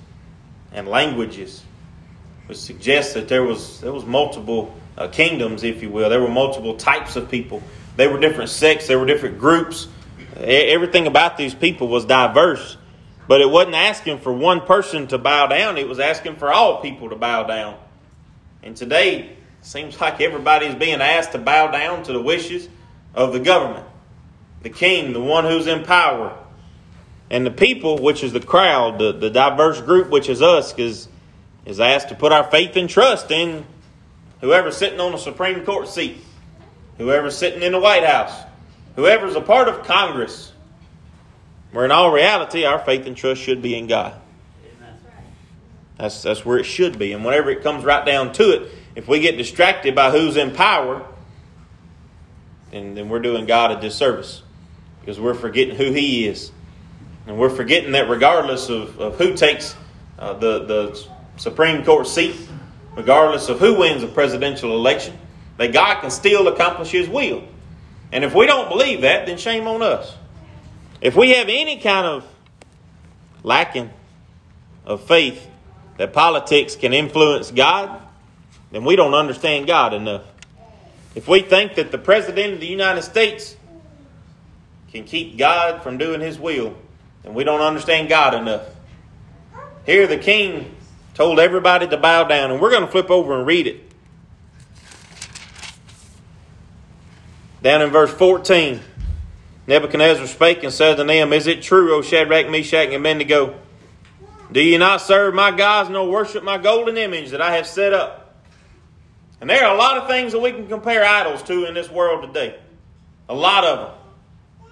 and 0.72 0.88
languages, 0.88 1.62
which 2.46 2.56
suggests 2.56 3.12
that 3.12 3.28
there 3.28 3.43
was 3.43 3.82
there 3.82 3.93
was 3.93 4.06
multiple 4.06 4.75
uh, 4.96 5.08
kingdoms, 5.08 5.64
if 5.64 5.82
you 5.82 5.90
will. 5.90 6.08
There 6.08 6.22
were 6.22 6.28
multiple 6.28 6.78
types 6.78 7.14
of 7.14 7.31
people. 7.31 7.62
They 7.96 8.08
were 8.08 8.19
different 8.19 8.49
sects. 8.49 8.87
There 8.87 8.99
were 8.99 9.05
different 9.05 9.38
groups. 9.38 9.87
Everything 10.38 11.06
about 11.06 11.37
these 11.37 11.55
people 11.55 11.88
was 11.88 12.06
diverse. 12.06 12.78
But 13.26 13.41
it 13.41 13.49
wasn't 13.49 13.76
asking 13.76 14.19
for 14.19 14.32
one 14.32 14.61
person 14.62 15.06
to 15.09 15.19
bow 15.19 15.47
down, 15.47 15.79
it 15.79 15.88
was 15.88 15.99
asking 15.99 16.37
for 16.37 16.53
all 16.53 16.82
people 16.82 17.11
to 17.11 17.17
bow 17.17 17.44
down. 17.44 17.76
And 18.62 18.76
today, 18.76 19.21
it 19.21 19.38
seems 19.62 20.00
like 20.00 20.21
everybody's 20.21 20.75
being 20.75 21.00
asked 21.00 21.32
to 21.32 21.38
bow 21.38 21.71
down 21.71 22.03
to 22.05 22.12
the 22.12 22.21
wishes 22.21 22.69
of 23.15 23.32
the 23.32 23.41
government, 23.41 23.87
the 24.62 24.71
king, 24.71 25.12
the 25.12 25.21
one 25.21 25.44
who's 25.44 25.67
in 25.67 25.85
power. 25.85 26.38
And 27.31 27.47
the 27.47 27.50
people, 27.50 27.99
which 27.99 28.23
is 28.23 28.32
the 28.32 28.41
crowd, 28.41 28.99
the, 28.99 29.12
the 29.12 29.31
diverse 29.31 29.81
group, 29.81 30.11
which 30.11 30.29
is 30.29 30.43
us, 30.43 30.79
is, 30.79 31.09
is 31.65 31.81
asked 31.81 32.11
to 32.11 32.15
put 32.15 32.32
our 32.32 32.44
faith 32.44 32.76
and 32.76 32.88
trust 32.88 33.31
in 33.31 33.65
whoever's 34.41 34.76
sitting 34.76 35.00
on 35.00 35.12
the 35.12 35.19
Supreme 35.19 35.65
Court 35.65 35.88
seat, 35.88 36.19
whoever's 36.99 37.37
sitting 37.37 37.62
in 37.62 37.73
the 37.73 37.81
White 37.81 38.05
House, 38.05 38.44
whoever's 38.97 39.35
a 39.37 39.41
part 39.41 39.69
of 39.69 39.85
Congress, 39.85 40.53
where 41.75 41.85
in 41.85 41.91
all 41.91 42.12
reality, 42.12 42.65
our 42.65 42.79
faith 42.79 43.05
and 43.05 43.17
trust 43.17 43.41
should 43.43 43.61
be 43.61 43.76
in 43.76 43.88
God. 43.88 44.15
That's, 45.99 46.23
that's 46.23 46.44
where 46.44 46.56
it 46.59 46.65
should 46.65 47.00
be. 47.00 47.12
And 47.12 47.25
whenever 47.25 47.50
it 47.50 47.64
comes 47.64 47.85
right 47.85 48.07
down 48.07 48.33
to 48.35 48.50
it, 48.50 48.73
if 48.95 49.09
we 49.09 49.19
get 49.19 49.37
distracted 49.37 49.93
by 49.93 50.12
who's 50.12 50.37
in 50.37 50.52
power, 50.52 51.04
then, 52.71 52.95
then 52.95 53.09
we're 53.09 53.19
doing 53.19 53.45
God 53.47 53.73
a 53.73 53.81
disservice 53.81 54.43
because 55.00 55.19
we're 55.19 55.35
forgetting 55.35 55.75
who 55.75 55.90
He 55.90 56.28
is. 56.28 56.52
And 57.26 57.37
we're 57.37 57.50
forgetting 57.50 57.90
that 57.93 58.09
regardless 58.09 58.69
of, 58.69 59.00
of 59.00 59.16
who 59.19 59.35
takes 59.35 59.75
uh, 60.16 60.35
the, 60.35 60.64
the 60.64 61.07
Supreme 61.38 61.85
Court 61.85 62.07
seat, 62.07 62.37
regardless 62.97 63.49
of 63.49 63.59
who 63.59 63.81
wins 63.81 64.04
a 64.04 64.09
presidential 64.09 64.76
election, 64.76 65.19
that 65.57 65.73
God 65.73 66.00
can 66.02 66.12
still 66.12 66.47
accomplish 66.47 66.93
His 66.93 67.09
will. 67.09 67.43
And 68.12 68.23
if 68.23 68.33
we 68.33 68.47
don't 68.47 68.69
believe 68.69 69.00
that, 69.00 69.26
then 69.26 69.38
shame 69.38 69.66
on 69.66 69.83
us. 69.83 70.14
If 71.04 71.14
we 71.14 71.34
have 71.34 71.50
any 71.50 71.78
kind 71.80 72.06
of 72.06 72.26
lacking 73.42 73.90
of 74.87 75.04
faith 75.04 75.46
that 75.99 76.14
politics 76.14 76.76
can 76.76 76.94
influence 76.94 77.50
God, 77.50 78.00
then 78.70 78.87
we 78.87 78.96
don't 78.96 79.12
understand 79.12 79.66
God 79.66 79.92
enough. 79.92 80.23
If 81.14 81.28
we 81.28 81.42
think 81.42 81.75
that 81.75 81.92
the 81.92 81.99
President 81.99 82.54
of 82.54 82.61
the 82.61 82.66
United 82.66 83.02
States 83.02 83.54
can 84.92 85.04
keep 85.04 85.37
God 85.37 85.82
from 85.82 85.99
doing 85.99 86.23
His 86.23 86.38
will, 86.38 86.75
then 87.23 87.34
we 87.34 87.44
don't 87.44 87.61
understand 87.61 88.08
God 88.08 88.32
enough. 88.32 88.62
Here, 89.84 90.06
the 90.06 90.16
king 90.16 90.75
told 91.12 91.38
everybody 91.38 91.87
to 91.87 91.99
bow 91.99 92.25
down, 92.25 92.50
and 92.50 92.62
we're 92.62 92.70
going 92.70 92.87
to 92.87 92.90
flip 92.90 93.11
over 93.11 93.37
and 93.37 93.46
read 93.46 93.66
it. 93.66 93.82
Down 97.61 97.82
in 97.82 97.90
verse 97.90 98.11
14. 98.11 98.80
Nebuchadnezzar 99.66 100.26
spake 100.26 100.62
and 100.62 100.73
said 100.73 100.97
to 100.97 101.04
them, 101.04 101.33
Is 101.33 101.47
it 101.47 101.62
true, 101.62 101.94
O 101.94 102.02
Shadrach, 102.02 102.50
Meshach, 102.50 102.87
and 102.87 102.94
Abednego? 102.97 103.59
Do 104.52 104.61
ye 104.61 104.76
not 104.76 105.00
serve 105.00 105.35
my 105.35 105.50
gods 105.50 105.88
nor 105.88 106.09
worship 106.09 106.44
my 106.44 106.59
golden 106.59 106.97
image 106.97 107.30
that 107.30 107.40
I 107.40 107.56
have 107.56 107.66
set 107.66 107.92
up? 107.92 108.35
And 109.40 109.49
there 109.49 109.64
are 109.64 109.75
a 109.75 109.78
lot 109.78 109.99
of 109.99 110.06
things 110.06 110.33
that 110.33 110.40
we 110.40 110.52
can 110.52 110.68
compare 110.68 111.04
idols 111.04 111.42
to 111.44 111.64
in 111.64 111.75
this 111.75 111.90
world 111.90 112.23
today. 112.23 112.59
A 113.28 113.35
lot 113.35 113.64
of 113.64 113.78
them. 113.78 114.71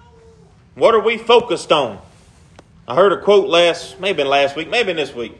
What 0.75 0.93
are 0.95 1.01
we 1.01 1.17
focused 1.17 1.71
on? 1.71 1.99
I 2.87 2.95
heard 2.95 3.13
a 3.13 3.21
quote 3.21 3.49
last, 3.49 3.99
maybe 3.99 4.23
last 4.23 4.55
week, 4.55 4.69
maybe 4.69 4.93
this 4.93 5.13
week. 5.13 5.37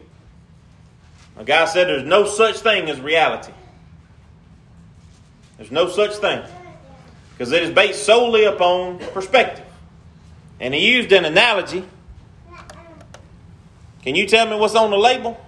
A 1.37 1.43
guy 1.43 1.65
said 1.65 1.87
there's 1.87 2.03
no 2.03 2.25
such 2.25 2.59
thing 2.59 2.89
as 2.89 2.99
reality. 2.99 3.51
There's 5.57 5.71
no 5.71 5.89
such 5.89 6.15
thing 6.15 6.43
because 7.33 7.51
it 7.51 7.63
is 7.63 7.71
based 7.71 8.05
solely 8.05 8.45
upon 8.45 8.99
perspective. 8.99 9.65
And 10.59 10.73
he 10.73 10.93
used 10.93 11.11
an 11.11 11.25
analogy 11.25 11.85
Can 14.03 14.15
you 14.15 14.27
tell 14.27 14.45
me 14.47 14.55
what's 14.55 14.75
on 14.75 14.91
the 14.91 14.97
label? 14.97 15.39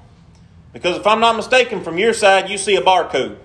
Because 0.74 0.98
if 0.98 1.08
I'm 1.08 1.20
not 1.20 1.36
mistaken, 1.36 1.84
from 1.84 1.98
your 1.98 2.14
side, 2.14 2.50
you 2.50 2.58
see 2.58 2.76
a 2.76 2.82
barcode. 2.82 3.38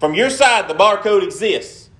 From 0.00 0.14
your 0.14 0.30
side, 0.30 0.68
the 0.68 0.74
barcode 0.74 1.22
exists. 1.22 1.90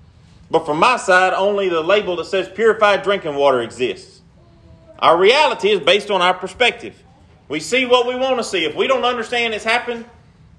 But 0.49 0.65
from 0.65 0.79
my 0.79 0.97
side, 0.97 1.33
only 1.33 1.69
the 1.69 1.81
label 1.81 2.17
that 2.17 2.25
says 2.25 2.49
purified 2.49 3.03
drinking 3.03 3.35
water 3.35 3.61
exists. 3.61 4.21
Our 4.99 5.17
reality 5.17 5.69
is 5.69 5.79
based 5.79 6.11
on 6.11 6.21
our 6.21 6.33
perspective. 6.33 7.01
We 7.47 7.59
see 7.59 7.85
what 7.85 8.07
we 8.07 8.15
want 8.15 8.37
to 8.37 8.43
see. 8.43 8.65
If 8.65 8.75
we 8.75 8.87
don't 8.87 9.05
understand 9.05 9.53
it's 9.53 9.63
happened, 9.63 10.05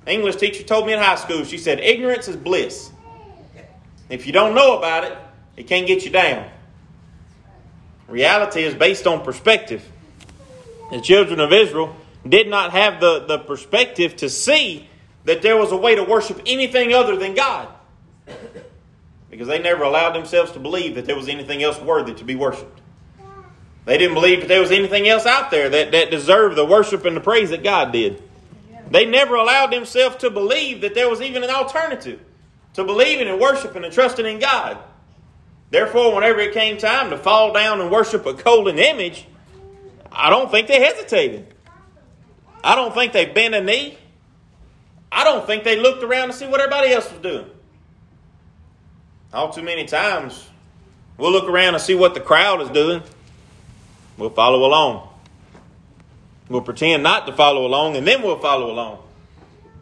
English 0.06 0.36
teacher 0.36 0.62
told 0.62 0.86
me 0.86 0.92
in 0.92 0.98
high 0.98 1.16
school, 1.16 1.44
she 1.44 1.58
said, 1.58 1.78
ignorance 1.80 2.28
is 2.28 2.36
bliss. 2.36 2.90
If 4.12 4.26
you 4.26 4.32
don't 4.32 4.54
know 4.54 4.76
about 4.76 5.04
it, 5.04 5.16
it 5.56 5.68
can't 5.68 5.86
get 5.86 6.04
you 6.04 6.10
down. 6.10 6.46
Reality 8.08 8.62
is 8.62 8.74
based 8.74 9.06
on 9.06 9.24
perspective. 9.24 9.90
The 10.90 11.00
children 11.00 11.40
of 11.40 11.50
Israel 11.50 11.96
did 12.28 12.46
not 12.46 12.72
have 12.72 13.00
the, 13.00 13.20
the 13.20 13.38
perspective 13.38 14.14
to 14.16 14.28
see 14.28 14.86
that 15.24 15.40
there 15.40 15.56
was 15.56 15.72
a 15.72 15.78
way 15.78 15.94
to 15.94 16.04
worship 16.04 16.42
anything 16.44 16.92
other 16.92 17.16
than 17.16 17.32
God. 17.32 17.68
Because 19.30 19.48
they 19.48 19.58
never 19.58 19.82
allowed 19.82 20.12
themselves 20.12 20.52
to 20.52 20.58
believe 20.58 20.96
that 20.96 21.06
there 21.06 21.16
was 21.16 21.30
anything 21.30 21.62
else 21.62 21.80
worthy 21.80 22.12
to 22.12 22.24
be 22.24 22.34
worshiped. 22.34 22.82
They 23.86 23.96
didn't 23.96 24.12
believe 24.12 24.40
that 24.40 24.48
there 24.48 24.60
was 24.60 24.72
anything 24.72 25.08
else 25.08 25.24
out 25.24 25.50
there 25.50 25.70
that, 25.70 25.92
that 25.92 26.10
deserved 26.10 26.54
the 26.54 26.66
worship 26.66 27.06
and 27.06 27.16
the 27.16 27.22
praise 27.22 27.48
that 27.48 27.64
God 27.64 27.92
did. 27.92 28.22
They 28.90 29.06
never 29.06 29.36
allowed 29.36 29.72
themselves 29.72 30.16
to 30.16 30.28
believe 30.28 30.82
that 30.82 30.94
there 30.94 31.08
was 31.08 31.22
even 31.22 31.42
an 31.42 31.48
alternative 31.48 32.20
to 32.74 32.84
believing 32.84 33.28
and 33.28 33.40
worshiping 33.40 33.84
and 33.84 33.92
trusting 33.92 34.26
in 34.26 34.38
God. 34.38 34.78
Therefore, 35.70 36.14
whenever 36.14 36.40
it 36.40 36.52
came 36.52 36.76
time 36.76 37.10
to 37.10 37.18
fall 37.18 37.52
down 37.52 37.80
and 37.80 37.90
worship 37.90 38.26
a 38.26 38.34
golden 38.34 38.78
image, 38.78 39.26
I 40.10 40.30
don't 40.30 40.50
think 40.50 40.68
they 40.68 40.80
hesitated. 40.80 41.54
I 42.62 42.74
don't 42.74 42.94
think 42.94 43.12
they 43.12 43.24
bent 43.26 43.54
a 43.54 43.62
knee. 43.62 43.98
I 45.10 45.24
don't 45.24 45.46
think 45.46 45.64
they 45.64 45.78
looked 45.78 46.02
around 46.02 46.28
to 46.28 46.34
see 46.34 46.46
what 46.46 46.60
everybody 46.60 46.92
else 46.92 47.10
was 47.10 47.20
doing. 47.20 47.46
All 49.32 49.50
too 49.50 49.62
many 49.62 49.86
times, 49.86 50.46
we'll 51.16 51.32
look 51.32 51.48
around 51.48 51.74
and 51.74 51.82
see 51.82 51.94
what 51.94 52.14
the 52.14 52.20
crowd 52.20 52.60
is 52.60 52.68
doing. 52.68 53.02
We'll 54.18 54.30
follow 54.30 54.66
along. 54.66 55.08
We'll 56.48 56.60
pretend 56.60 57.02
not 57.02 57.26
to 57.26 57.32
follow 57.32 57.66
along, 57.66 57.96
and 57.96 58.06
then 58.06 58.22
we'll 58.22 58.38
follow 58.38 58.70
along. 58.70 59.01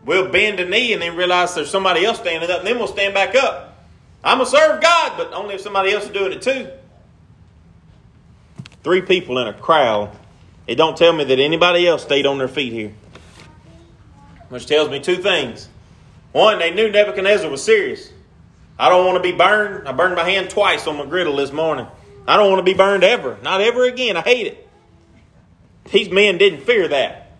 We'll 0.04 0.30
bend 0.30 0.60
a 0.60 0.68
knee 0.68 0.92
and 0.92 1.02
then 1.02 1.16
realize 1.16 1.54
there's 1.54 1.70
somebody 1.70 2.04
else 2.04 2.18
standing 2.18 2.50
up, 2.50 2.60
and 2.60 2.66
then 2.66 2.78
we'll 2.78 2.88
stand 2.88 3.14
back 3.14 3.34
up. 3.34 3.78
I'm 4.24 4.38
going 4.38 4.50
to 4.50 4.56
serve 4.56 4.82
God, 4.82 5.12
but 5.16 5.32
only 5.32 5.54
if 5.54 5.60
somebody 5.60 5.92
else 5.92 6.04
is 6.04 6.10
doing 6.10 6.32
it 6.32 6.42
too. 6.42 6.68
Three 8.82 9.02
people 9.02 9.38
in 9.38 9.46
a 9.46 9.52
crowd. 9.52 10.16
It 10.66 10.76
don't 10.76 10.96
tell 10.96 11.12
me 11.12 11.24
that 11.24 11.38
anybody 11.38 11.86
else 11.86 12.02
stayed 12.02 12.26
on 12.26 12.38
their 12.38 12.48
feet 12.48 12.72
here. 12.72 12.92
Which 14.48 14.66
tells 14.66 14.88
me 14.88 15.00
two 15.00 15.16
things. 15.16 15.68
One, 16.32 16.58
they 16.58 16.72
knew 16.72 16.90
Nebuchadnezzar 16.90 17.50
was 17.50 17.62
serious. 17.62 18.10
I 18.78 18.88
don't 18.88 19.04
want 19.04 19.16
to 19.16 19.22
be 19.22 19.36
burned. 19.36 19.86
I 19.86 19.92
burned 19.92 20.14
my 20.14 20.28
hand 20.28 20.48
twice 20.48 20.86
on 20.86 20.96
my 20.96 21.04
griddle 21.04 21.36
this 21.36 21.52
morning. 21.52 21.86
I 22.26 22.36
don't 22.36 22.50
want 22.50 22.64
to 22.64 22.72
be 22.72 22.76
burned 22.76 23.04
ever. 23.04 23.36
Not 23.42 23.60
ever 23.60 23.84
again. 23.84 24.16
I 24.16 24.22
hate 24.22 24.46
it. 24.46 24.68
These 25.92 26.08
men 26.08 26.38
didn't 26.38 26.60
fear 26.60 26.88
that 26.88 27.32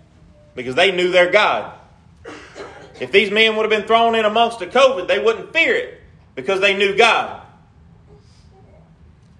because 0.55 0.75
they 0.75 0.93
knew 0.93 1.11
their 1.11 1.31
God. 1.31 1.80
If 3.01 3.11
these 3.13 3.31
men 3.31 3.57
would 3.57 3.63
have 3.63 3.71
been 3.71 3.89
thrown 3.89 4.15
in 4.15 4.25
amongst 4.25 4.59
the 4.59 4.67
COVID, 4.67 5.09
they 5.09 5.19
wouldn't 5.19 5.53
fear 5.53 5.75
it 5.75 6.01
because 6.35 6.61
they 6.61 6.77
knew 6.77 6.97
God. 6.97 7.43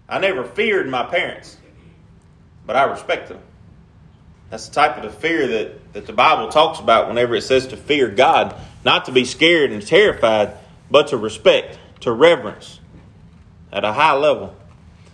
I 0.09 0.19
never 0.19 0.45
feared 0.45 0.89
my 0.89 1.05
parents, 1.05 1.57
but 2.67 2.75
I 2.75 2.85
respected 2.85 3.37
them. 3.37 3.45
That's 4.49 4.67
the 4.67 4.75
type 4.75 4.97
of 4.97 5.05
the 5.05 5.11
fear 5.11 5.47
that, 5.47 5.93
that 5.93 6.07
the 6.07 6.13
Bible 6.13 6.49
talks 6.49 6.81
about 6.81 7.07
whenever 7.07 7.37
it 7.37 7.43
says 7.43 7.69
to 7.69 7.77
fear 7.77 8.09
God. 8.09 8.57
Not 8.85 9.05
to 9.05 9.13
be 9.13 9.25
scared 9.25 9.71
and 9.71 9.87
terrified, 9.87 10.57
but 10.91 11.09
to 11.09 11.17
respect, 11.17 11.79
to 12.01 12.11
reverence 12.11 12.81
at 13.73 13.85
a 13.85 13.93
high 13.93 14.15
level. 14.15 14.57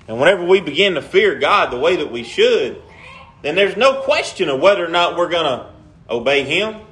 And 0.08 0.18
whenever 0.18 0.44
we 0.44 0.60
begin 0.60 0.94
to 0.94 1.02
fear 1.02 1.38
God 1.38 1.70
the 1.70 1.78
way 1.78 1.96
that 1.96 2.10
we 2.10 2.22
should, 2.22 2.80
then 3.42 3.56
there's 3.56 3.76
no 3.76 4.00
question 4.02 4.48
of 4.48 4.60
whether 4.60 4.84
or 4.84 4.88
not 4.88 5.16
we're 5.16 5.28
going 5.28 5.44
to 5.44 5.66
obey 6.08 6.44
Him, 6.44 6.85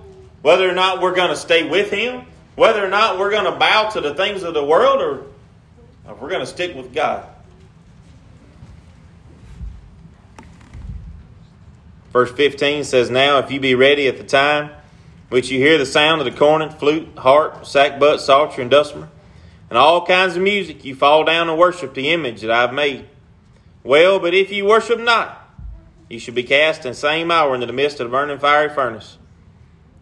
whether 0.44 0.68
or 0.68 0.74
not 0.74 1.00
we're 1.00 1.14
going 1.14 1.30
to 1.30 1.36
stay 1.36 1.66
with 1.66 1.90
Him, 1.90 2.26
whether 2.54 2.84
or 2.84 2.88
not 2.90 3.18
we're 3.18 3.30
going 3.30 3.50
to 3.50 3.58
bow 3.58 3.88
to 3.88 4.02
the 4.02 4.14
things 4.14 4.42
of 4.42 4.52
the 4.52 4.62
world, 4.62 5.00
or 5.00 5.24
if 6.06 6.20
we're 6.20 6.28
going 6.28 6.42
to 6.42 6.46
stick 6.46 6.76
with 6.76 6.92
God. 6.92 7.26
Verse 12.12 12.30
15 12.30 12.84
says, 12.84 13.08
Now 13.08 13.38
if 13.38 13.50
you 13.50 13.58
be 13.58 13.74
ready 13.74 14.06
at 14.06 14.18
the 14.18 14.22
time 14.22 14.68
which 15.30 15.50
you 15.50 15.58
hear 15.60 15.78
the 15.78 15.86
sound 15.86 16.20
of 16.20 16.26
the 16.26 16.38
cornet, 16.38 16.78
flute, 16.78 17.08
harp, 17.16 17.62
sackbut, 17.62 18.18
psaltery, 18.18 18.60
and 18.60 18.70
dulcimer, 18.70 19.08
and 19.70 19.78
all 19.78 20.04
kinds 20.04 20.36
of 20.36 20.42
music, 20.42 20.84
you 20.84 20.94
fall 20.94 21.24
down 21.24 21.48
and 21.48 21.58
worship 21.58 21.94
the 21.94 22.10
image 22.10 22.42
that 22.42 22.50
I 22.50 22.60
have 22.60 22.74
made. 22.74 23.08
Well, 23.82 24.18
but 24.18 24.34
if 24.34 24.52
you 24.52 24.66
worship 24.66 25.00
not, 25.00 25.40
you 26.10 26.18
shall 26.18 26.34
be 26.34 26.42
cast 26.42 26.84
in 26.84 26.90
the 26.90 26.96
same 26.96 27.30
hour 27.30 27.54
into 27.54 27.66
the 27.66 27.72
midst 27.72 27.98
of 27.98 28.08
the 28.08 28.10
burning 28.10 28.38
fiery 28.38 28.68
furnace. 28.68 29.16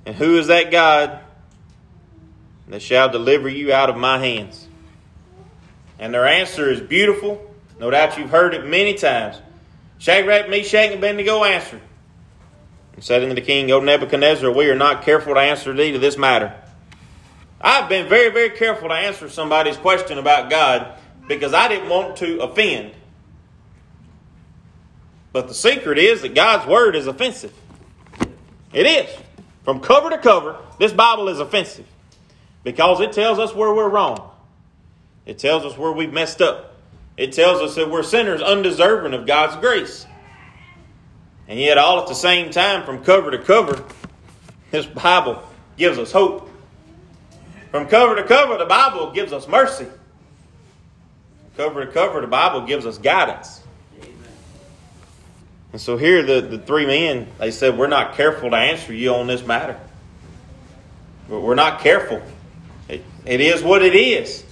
And 0.05 0.15
who 0.17 0.39
is 0.39 0.49
that 0.49 0.71
God 0.71 1.21
that 2.69 2.83
shall 2.83 3.09
deliver 3.09 3.49
you 3.49 3.73
out 3.73 3.91
of 3.91 3.97
my 3.97 4.19
hands? 4.19 4.67
And 5.99 6.13
their 6.13 6.27
answer 6.27 6.71
is 6.71 6.81
beautiful. 6.81 7.49
No 7.79 7.91
doubt 7.91 8.19
you've 8.19 8.31
heard 8.31 8.55
it 8.55 8.67
many 8.67 8.95
times. 8.95 9.37
Shadrach, 9.99 10.49
Meshach, 10.49 10.91
and 10.91 10.95
Abednego 10.95 11.45
answered. 11.45 11.81
And 12.95 13.05
said 13.05 13.23
unto 13.23 13.35
the 13.35 13.41
king, 13.41 13.71
O 13.71 13.81
Nebuchadnezzar, 13.81 14.51
we 14.51 14.69
are 14.69 14.75
not 14.75 15.03
careful 15.03 15.35
to 15.35 15.41
answer 15.41 15.73
thee 15.73 15.93
to 15.93 15.99
this 15.99 16.19
matter. 16.19 16.55
I've 17.61 17.89
been 17.89 18.09
very, 18.09 18.31
very 18.31 18.51
careful 18.51 18.89
to 18.89 18.95
answer 18.95 19.29
somebody's 19.29 19.77
question 19.77 20.19
about 20.19 20.51
God 20.51 20.99
because 21.29 21.55
I 21.55 21.69
didn't 21.69 21.89
want 21.89 22.17
to 22.17 22.41
offend. 22.41 22.93
But 25.33 25.49
the 25.49 25.55
secret 25.55 25.99
is 25.99 26.23
that 26.23 26.35
God's 26.35 26.67
word 26.67 26.97
is 26.97 27.07
offensive. 27.07 27.55
It 28.73 28.87
is. 28.87 29.09
From 29.65 29.81
cover 29.81 30.11
to 30.11 30.19
cover, 30.19 30.59
this 30.79 30.93
Bible 30.93 31.29
is 31.29 31.39
offensive 31.39 31.87
because 32.65 33.01
it 33.01 33.13
tells 33.13 33.39
us 33.39 33.55
where 33.55 33.73
we're 33.73 33.89
wrong. 33.89 34.31
It 35.25 35.39
tells 35.39 35.65
us 35.65 35.79
where 35.79 35.93
we've 35.93 36.13
messed 36.13 36.43
up. 36.43 36.77
It 37.17 37.33
tells 37.33 37.61
us 37.61 37.77
that 37.77 37.91
we're 37.91 38.03
sinners 38.03 38.41
undeserving 38.41 39.15
of 39.15 39.27
God's 39.27 39.57
grace. 39.57 40.07
And 41.47 41.61
yet, 41.61 41.79
all 41.79 42.01
at 42.01 42.09
the 42.09 42.15
same 42.15 42.51
time, 42.51 42.85
from 42.85 43.05
cover 43.05 43.31
to 43.31 43.39
cover, 43.39 43.85
this 44.71 44.87
Bible 44.87 45.43
gives 45.77 45.99
us 45.99 46.11
hope. 46.11 46.49
From 47.71 47.87
cover 47.87 48.17
to 48.17 48.25
cover, 48.25 48.59
the 48.59 48.65
Bible 48.65 49.13
gives 49.13 49.33
us 49.33 49.47
mercy. 49.47 49.85
From 49.85 51.57
cover 51.57 51.87
to 51.87 51.93
cover, 51.93 52.21
the 52.21 52.27
Bible 52.27 52.67
gives 52.67 52.87
us 52.87 52.99
guidance. 52.99 53.62
And 55.73 55.81
so 55.81 55.97
here, 55.97 56.23
the, 56.23 56.43
the 56.43 56.59
three 56.59 56.87
men, 56.87 57.27
they 57.39 57.51
said, 57.51 57.79
We're 57.79 57.87
not 57.87 58.15
careful 58.15 58.51
to 58.51 58.57
answer 58.57 58.93
you 58.93 59.15
on 59.15 59.27
this 59.27 59.45
matter. 59.45 59.79
But 61.29 61.41
we're 61.41 61.55
not 61.55 61.81
careful. 61.81 62.23
It, 62.89 63.03
it 63.25 63.41
is 63.41 63.63
what 63.63 63.83
it 63.83 63.95
is. 63.95 64.45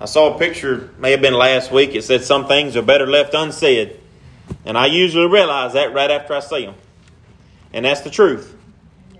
I 0.00 0.06
saw 0.06 0.34
a 0.34 0.38
picture, 0.38 0.90
may 0.98 1.10
have 1.10 1.20
been 1.20 1.34
last 1.34 1.70
week, 1.70 1.94
it 1.94 2.04
said 2.04 2.24
some 2.24 2.46
things 2.46 2.76
are 2.76 2.82
better 2.82 3.06
left 3.06 3.34
unsaid. 3.34 3.98
And 4.64 4.78
I 4.78 4.86
usually 4.86 5.26
realize 5.26 5.74
that 5.74 5.92
right 5.92 6.10
after 6.10 6.34
I 6.34 6.40
see 6.40 6.64
them. 6.64 6.74
And 7.72 7.84
that's 7.84 8.00
the 8.00 8.10
truth. 8.10 8.56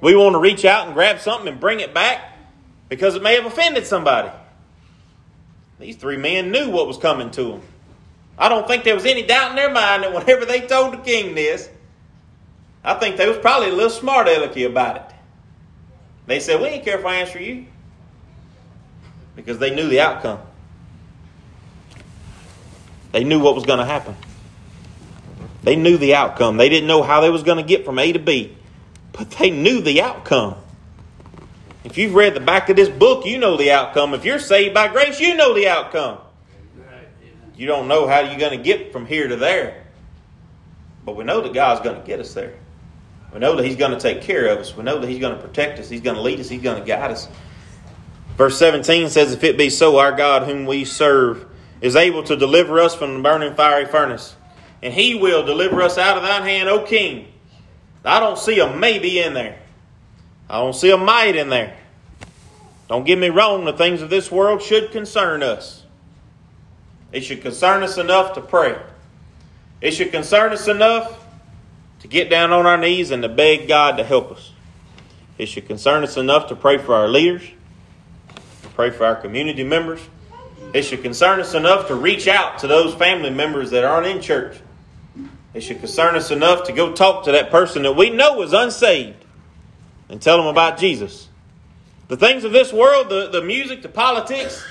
We 0.01 0.17
want 0.17 0.35
to 0.35 0.39
reach 0.39 0.65
out 0.65 0.87
and 0.87 0.95
grab 0.95 1.21
something 1.21 1.49
and 1.49 1.61
bring 1.61 1.81
it 1.81 1.93
back 1.93 2.37
because 2.89 3.15
it 3.15 3.23
may 3.23 3.35
have 3.35 3.45
offended 3.45 3.87
somebody. 3.87 4.31
These 5.79 5.97
three 5.97 6.17
men 6.17 6.51
knew 6.51 6.71
what 6.71 6.87
was 6.87 6.97
coming 6.97 7.31
to 7.33 7.45
them. 7.45 7.63
I 8.41 8.49
don't 8.49 8.67
think 8.67 8.85
there 8.85 8.95
was 8.95 9.05
any 9.05 9.23
doubt 9.23 9.51
in 9.51 9.57
their 9.57 9.71
mind 9.71 10.03
that 10.03 10.15
whenever 10.15 10.47
they 10.47 10.63
told 10.63 10.95
the 10.95 10.97
king 10.97 11.35
this, 11.35 11.69
I 12.83 12.95
think 12.95 13.19
they 13.19 13.29
was 13.29 13.37
probably 13.37 13.69
a 13.69 13.75
little 13.75 13.91
smart 13.91 14.27
alecky 14.27 14.67
about 14.67 14.97
it. 14.97 15.15
They 16.27 16.41
said, 16.41 16.59
We 16.59 16.69
ain't 16.69 16.85
care 16.85 16.99
if 16.99 17.05
I 17.05 17.17
answer 17.17 17.39
you. 17.39 17.67
Because 19.37 19.59
they 19.59 19.75
knew 19.75 19.89
the 19.89 20.01
outcome. 20.01 20.41
They 23.13 23.25
knew 23.25 23.41
what 23.41 23.55
was 23.55 23.67
going 23.67 23.79
to 23.79 23.85
happen. 23.85 24.17
They 25.63 25.77
knew 25.77 25.99
the 25.99 26.15
outcome. 26.15 26.57
They 26.57 26.71
didn't 26.71 26.87
know 26.87 27.03
how 27.03 27.21
they 27.21 27.29
was 27.29 27.43
going 27.43 27.59
to 27.59 27.63
get 27.63 27.85
from 27.85 27.99
A 27.99 28.13
to 28.13 28.19
B, 28.19 28.57
but 29.13 29.31
they 29.33 29.51
knew 29.51 29.83
the 29.83 30.01
outcome. 30.01 30.55
If 31.85 31.99
you've 31.99 32.15
read 32.15 32.35
the 32.35 32.41
back 32.41 32.71
of 32.71 32.77
this 32.77 32.89
book, 32.89 33.27
you 33.27 33.37
know 33.37 33.59
the 33.59 33.71
outcome. 33.73 34.15
If 34.15 34.25
you're 34.25 34.39
saved 34.39 34.73
by 34.73 34.89
grace, 34.89 35.21
you 35.21 35.35
know 35.35 35.53
the 35.55 35.69
outcome. 35.69 36.19
You 37.61 37.67
don't 37.67 37.89
know 37.89 38.09
how 38.09 38.21
you're 38.21 38.39
going 38.39 38.57
to 38.57 38.65
get 38.65 38.91
from 38.91 39.05
here 39.05 39.29
to 39.29 39.37
there. 39.37 39.85
But 41.05 41.15
we 41.15 41.25
know 41.25 41.43
that 41.43 41.53
God's 41.53 41.83
going 41.83 42.01
to 42.01 42.07
get 42.07 42.19
us 42.19 42.33
there. 42.33 42.55
We 43.35 43.39
know 43.39 43.55
that 43.55 43.67
He's 43.67 43.77
going 43.77 43.91
to 43.91 44.01
take 44.01 44.23
care 44.23 44.47
of 44.47 44.61
us. 44.61 44.75
We 44.75 44.83
know 44.83 44.99
that 44.99 45.07
He's 45.07 45.19
going 45.19 45.37
to 45.37 45.43
protect 45.43 45.79
us. 45.79 45.91
He's 45.91 46.01
going 46.01 46.17
to 46.17 46.23
lead 46.23 46.41
us. 46.41 46.49
He's 46.49 46.63
going 46.63 46.81
to 46.81 46.87
guide 46.87 47.11
us. 47.11 47.29
Verse 48.39 48.59
17 48.59 49.11
says, 49.11 49.35
If 49.35 49.45
it 49.45 49.59
be 49.59 49.69
so, 49.69 49.99
our 49.99 50.13
God, 50.13 50.45
whom 50.45 50.65
we 50.65 50.87
serve, 50.87 51.45
is 51.83 51.97
able 51.97 52.23
to 52.23 52.35
deliver 52.35 52.81
us 52.81 52.95
from 52.95 53.17
the 53.17 53.23
burning 53.23 53.55
fiery 53.55 53.85
furnace, 53.85 54.35
and 54.83 54.95
He 54.95 55.15
will 55.15 55.45
deliver 55.45 55.83
us 55.83 55.99
out 55.99 56.17
of 56.17 56.23
thine 56.23 56.45
hand, 56.45 56.71
O 56.71 56.85
King. 56.85 57.29
I 58.07 58.21
don't 58.21 58.39
see 58.39 58.59
a 58.61 58.75
maybe 58.75 59.19
in 59.19 59.35
there. 59.35 59.59
I 60.49 60.57
don't 60.61 60.75
see 60.75 60.93
a 60.93 60.97
might 60.97 61.37
in 61.37 61.51
there. 61.51 61.77
Don't 62.89 63.05
get 63.05 63.19
me 63.19 63.29
wrong, 63.29 63.67
the 63.67 63.75
things 63.75 64.01
of 64.01 64.09
this 64.09 64.31
world 64.33 64.63
should 64.63 64.93
concern 64.93 65.43
us. 65.43 65.80
It 67.13 67.23
should 67.23 67.43
concern 67.43 67.83
us 67.83 67.99
enough 67.99 68.35
to 68.35 68.41
pray. 68.41 68.79
It 69.81 69.93
should 69.93 70.13
concern 70.13 70.53
us 70.53 70.69
enough 70.69 71.25
to 72.01 72.09
get 72.09 72.31
down 72.31 72.53
on 72.53 72.67
our 72.67 72.77
knees 72.77 73.11
and 73.11 73.23
to 73.23 73.29
beg 73.29 73.67
God 73.69 73.97
to 73.97 74.05
help 74.05 74.31
us. 74.31 74.53
It 75.39 75.47
should 75.47 75.67
concern 75.67 76.05
us 76.05 76.17
enough 76.17 76.49
to 76.49 76.57
pray 76.57 76.79
for 76.79 76.95
our 76.95 77.09
leaders, 77.09 77.43
to 78.63 78.69
pray 78.71 78.91
for 78.91 79.05
our 79.07 79.17
community 79.17 79.65
members. 79.65 80.01
It 80.73 80.83
should 80.83 81.03
concern 81.03 81.41
us 81.41 81.55
enough 81.55 81.89
to 81.89 81.95
reach 81.95 82.29
out 82.29 82.59
to 82.61 82.67
those 82.67 82.95
family 82.95 83.31
members 83.31 83.71
that 83.71 83.85
aren't 83.85 84.07
in 84.07 84.21
church. 84.21 84.61
It 85.53 85.63
should 85.63 85.81
concern 85.81 86.15
us 86.15 86.31
enough 86.31 86.65
to 86.65 86.73
go 86.73 86.93
talk 86.93 87.25
to 87.25 87.33
that 87.33 87.51
person 87.51 87.83
that 87.83 87.97
we 87.97 88.11
know 88.11 88.41
is 88.43 88.53
unsaved 88.53 89.25
and 90.09 90.23
tell 90.23 90.37
them 90.37 90.47
about 90.47 90.79
Jesus. 90.79 91.29
The 92.09 92.17
things 92.17 92.45
of 92.45 92.53
this 92.53 92.73
world, 92.73 93.09
the, 93.09 93.31
the 93.31 93.43
music, 93.43 93.83
the 93.83 93.89
politics, 93.89 94.65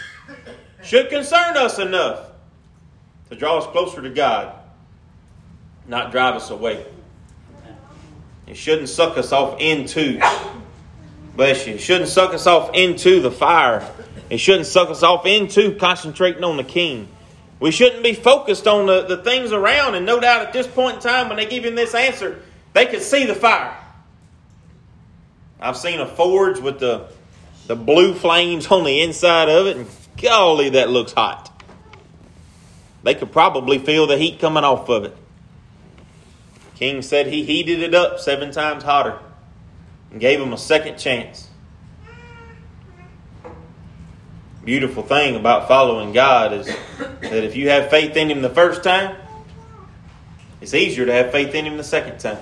should 0.84 1.10
concern 1.10 1.58
us 1.58 1.80
enough 1.80 2.29
to 3.30 3.36
draw 3.36 3.58
us 3.58 3.68
closer 3.68 4.02
to 4.02 4.10
God, 4.10 4.54
not 5.88 6.12
drive 6.12 6.36
us 6.36 6.50
away. 6.50 6.86
It 8.48 8.58
shouldn't 8.58 8.90
suck 8.90 9.18
us 9.18 9.32
off 9.32 9.60
into, 9.60 10.20
bless 11.36 11.68
you, 11.68 11.76
it 11.76 11.82
shouldn't 11.82 12.10
suck 12.10 12.34
us 12.34 12.48
off 12.48 12.72
into 12.74 13.22
the 13.22 13.32
fire. 13.32 13.88
It 14.30 14.40
shouldn't 14.40 14.68
suck 14.68 14.90
us 14.90 15.04
off 15.04 15.26
into 15.26 15.76
concentrating 15.76 16.44
on 16.44 16.58
the 16.58 16.64
King. 16.64 17.08
We 17.60 17.72
shouldn't 17.72 18.04
be 18.04 18.14
focused 18.14 18.68
on 18.68 18.86
the, 18.86 19.04
the 19.04 19.18
things 19.18 19.52
around. 19.52 19.96
And 19.96 20.06
no 20.06 20.20
doubt 20.20 20.42
at 20.42 20.54
this 20.54 20.68
point 20.68 20.96
in 20.96 21.02
time, 21.02 21.28
when 21.28 21.38
they 21.38 21.46
give 21.46 21.66
him 21.66 21.76
this 21.76 21.94
answer, 21.94 22.42
they 22.74 22.86
could 22.86 23.02
see 23.02 23.26
the 23.26 23.36
fire. 23.36 23.76
I've 25.60 25.78
seen 25.78 26.00
a 26.00 26.06
forge 26.06 26.60
with 26.60 26.80
the, 26.80 27.08
the 27.68 27.76
blue 27.76 28.14
flames 28.14 28.68
on 28.68 28.84
the 28.84 29.02
inside 29.02 29.50
of 29.50 29.68
it, 29.68 29.78
and 29.78 29.88
golly, 30.22 30.70
that 30.70 30.90
looks 30.90 31.12
hot. 31.12 31.59
They 33.04 33.16
could 33.16 33.32
probably 33.32 33.80
feel 33.80 34.08
the 34.08 34.18
heat 34.18 34.40
coming 34.40 34.64
off 34.64 34.90
of 34.90 35.06
it. 35.06 35.16
King 36.76 37.02
said 37.02 37.28
he 37.28 37.44
heated 37.44 37.82
it 37.82 37.94
up 37.94 38.20
seven 38.20 38.52
times 38.52 38.84
hotter 38.84 39.20
and 40.12 40.20
gave 40.20 40.40
him 40.40 40.54
a 40.54 40.58
second 40.58 40.98
chance. 40.98 41.50
Beautiful 44.64 45.04
thing 45.04 45.36
about 45.36 45.68
following 45.68 46.12
God 46.12 46.54
is 46.54 46.68
that 46.98 47.44
if 47.44 47.56
you 47.56 47.70
have 47.70 47.90
faith 47.90 48.16
in 48.16 48.30
Him 48.30 48.42
the 48.42 48.50
first 48.50 48.84
time, 48.84 49.16
it's 50.62 50.74
easier 50.74 51.06
to 51.06 51.14
have 51.14 51.32
faith 51.32 51.56
in 51.56 51.66
Him 51.66 51.78
the 51.78 51.84
second 51.84 52.20
time. 52.20 52.38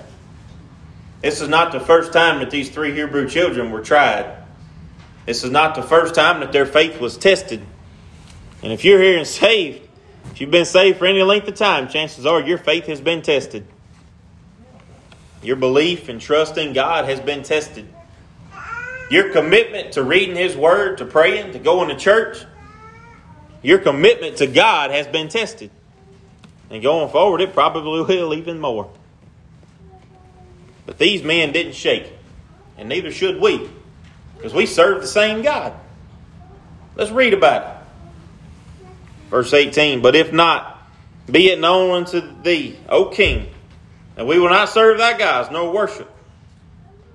This 1.22 1.42
is 1.42 1.48
not 1.48 1.72
the 1.72 1.80
first 1.80 2.12
time 2.12 2.40
that 2.40 2.52
these 2.52 2.70
three 2.70 2.94
Hebrew 2.94 3.30
children 3.30 3.72
were 3.72 3.82
tried. 3.82 4.36
This 5.26 5.44
is 5.44 5.52
not 5.52 5.76
the 5.76 5.82
first 5.82 6.16
time 6.16 6.42
that 6.42 6.52
their 6.52 6.66
faith 6.66 7.00
was 7.00 7.18
tested. 7.18 7.62
And 8.62 8.74
if 8.74 8.84
you're 8.84 9.02
here 9.02 9.18
and 9.18 9.28
saved, 9.28 9.87
if 10.32 10.42
you've 10.42 10.52
been 10.52 10.66
saved 10.66 11.00
for 11.00 11.06
any 11.06 11.24
length 11.24 11.48
of 11.48 11.56
time, 11.56 11.88
chances 11.88 12.26
are 12.26 12.42
your 12.42 12.58
faith 12.58 12.86
has 12.86 13.02
been 13.02 13.22
tested. 13.22 13.66
Your 15.42 15.56
belief 15.56 16.10
and 16.10 16.20
trust 16.20 16.58
in 16.58 16.74
God 16.74 17.06
has 17.06 17.20
been 17.20 17.44
tested. 17.44 17.88
Your 19.10 19.32
commitment 19.32 19.94
to 19.94 20.04
reading 20.04 20.36
His 20.36 20.56
Word, 20.56 20.98
to 20.98 21.06
praying, 21.06 21.54
to 21.54 21.60
going 21.60 21.90
to 21.90 21.96
church, 21.96 22.46
your 23.62 23.80
commitment 23.80 24.38
to 24.38 24.48
God 24.48 24.92
has 24.92 25.08
been 25.08 25.30
tested. 25.30 25.72
And 26.70 26.84
going 26.84 27.10
forward, 27.10 27.42
it 27.42 27.54
probably 27.54 28.02
will 28.02 28.34
even 28.34 28.60
more. 28.60 28.90
But 30.86 30.98
these 30.98 31.24
men 31.24 31.52
didn't 31.52 31.74
shake, 31.74 32.12
and 32.78 32.90
neither 32.90 33.12
should 33.12 33.42
we, 33.42 33.70
because 34.36 34.54
we 34.54 34.66
serve 34.66 35.02
the 35.02 35.08
same 35.08 35.42
God. 35.42 35.74
Let's 36.96 37.12
read 37.12 37.34
about 37.34 37.62
it. 37.62 37.77
Verse 39.30 39.54
18 39.54 40.02
But 40.02 40.16
if 40.16 40.32
not, 40.32 40.88
be 41.30 41.50
it 41.50 41.60
known 41.60 41.92
unto 41.92 42.42
thee, 42.42 42.78
O 42.90 43.06
king, 43.06 43.48
that 44.16 44.26
we 44.26 44.40
will 44.40 44.50
not 44.50 44.70
serve 44.70 44.98
thy 44.98 45.18
gods, 45.18 45.50
nor 45.52 45.72
worship 45.72 46.12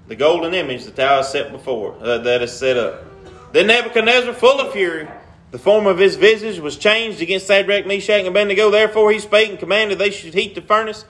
the 0.09 0.17
golden 0.17 0.53
image 0.53 0.85
that 0.85 0.97
thou 0.97 1.17
hast 1.17 1.33
set 1.33 1.53
before, 1.53 1.97
uh, 2.01 2.19
that 2.19 2.43
is 2.43 2.53
set 2.53 2.77
up. 2.77 3.05
Then 3.53 3.67
Nebuchadnezzar, 3.67 4.35
full 4.35 4.61
of 4.61 4.73
fury, 4.73 5.09
the 5.51 5.59
form 5.59 5.87
of 5.87 5.99
his 5.99 6.17
visage 6.17 6.59
was 6.59 6.77
changed 6.77 7.21
against 7.21 7.47
Shadrach, 7.47 7.87
Meshach, 7.87 8.21
and 8.21 8.29
Abednego. 8.29 8.71
Therefore 8.71 9.11
he 9.13 9.19
spake 9.19 9.51
and 9.51 9.59
commanded 9.59 9.99
they 9.99 10.11
should 10.11 10.35
heat 10.35 10.55
the 10.55 10.63
furnace 10.63 11.05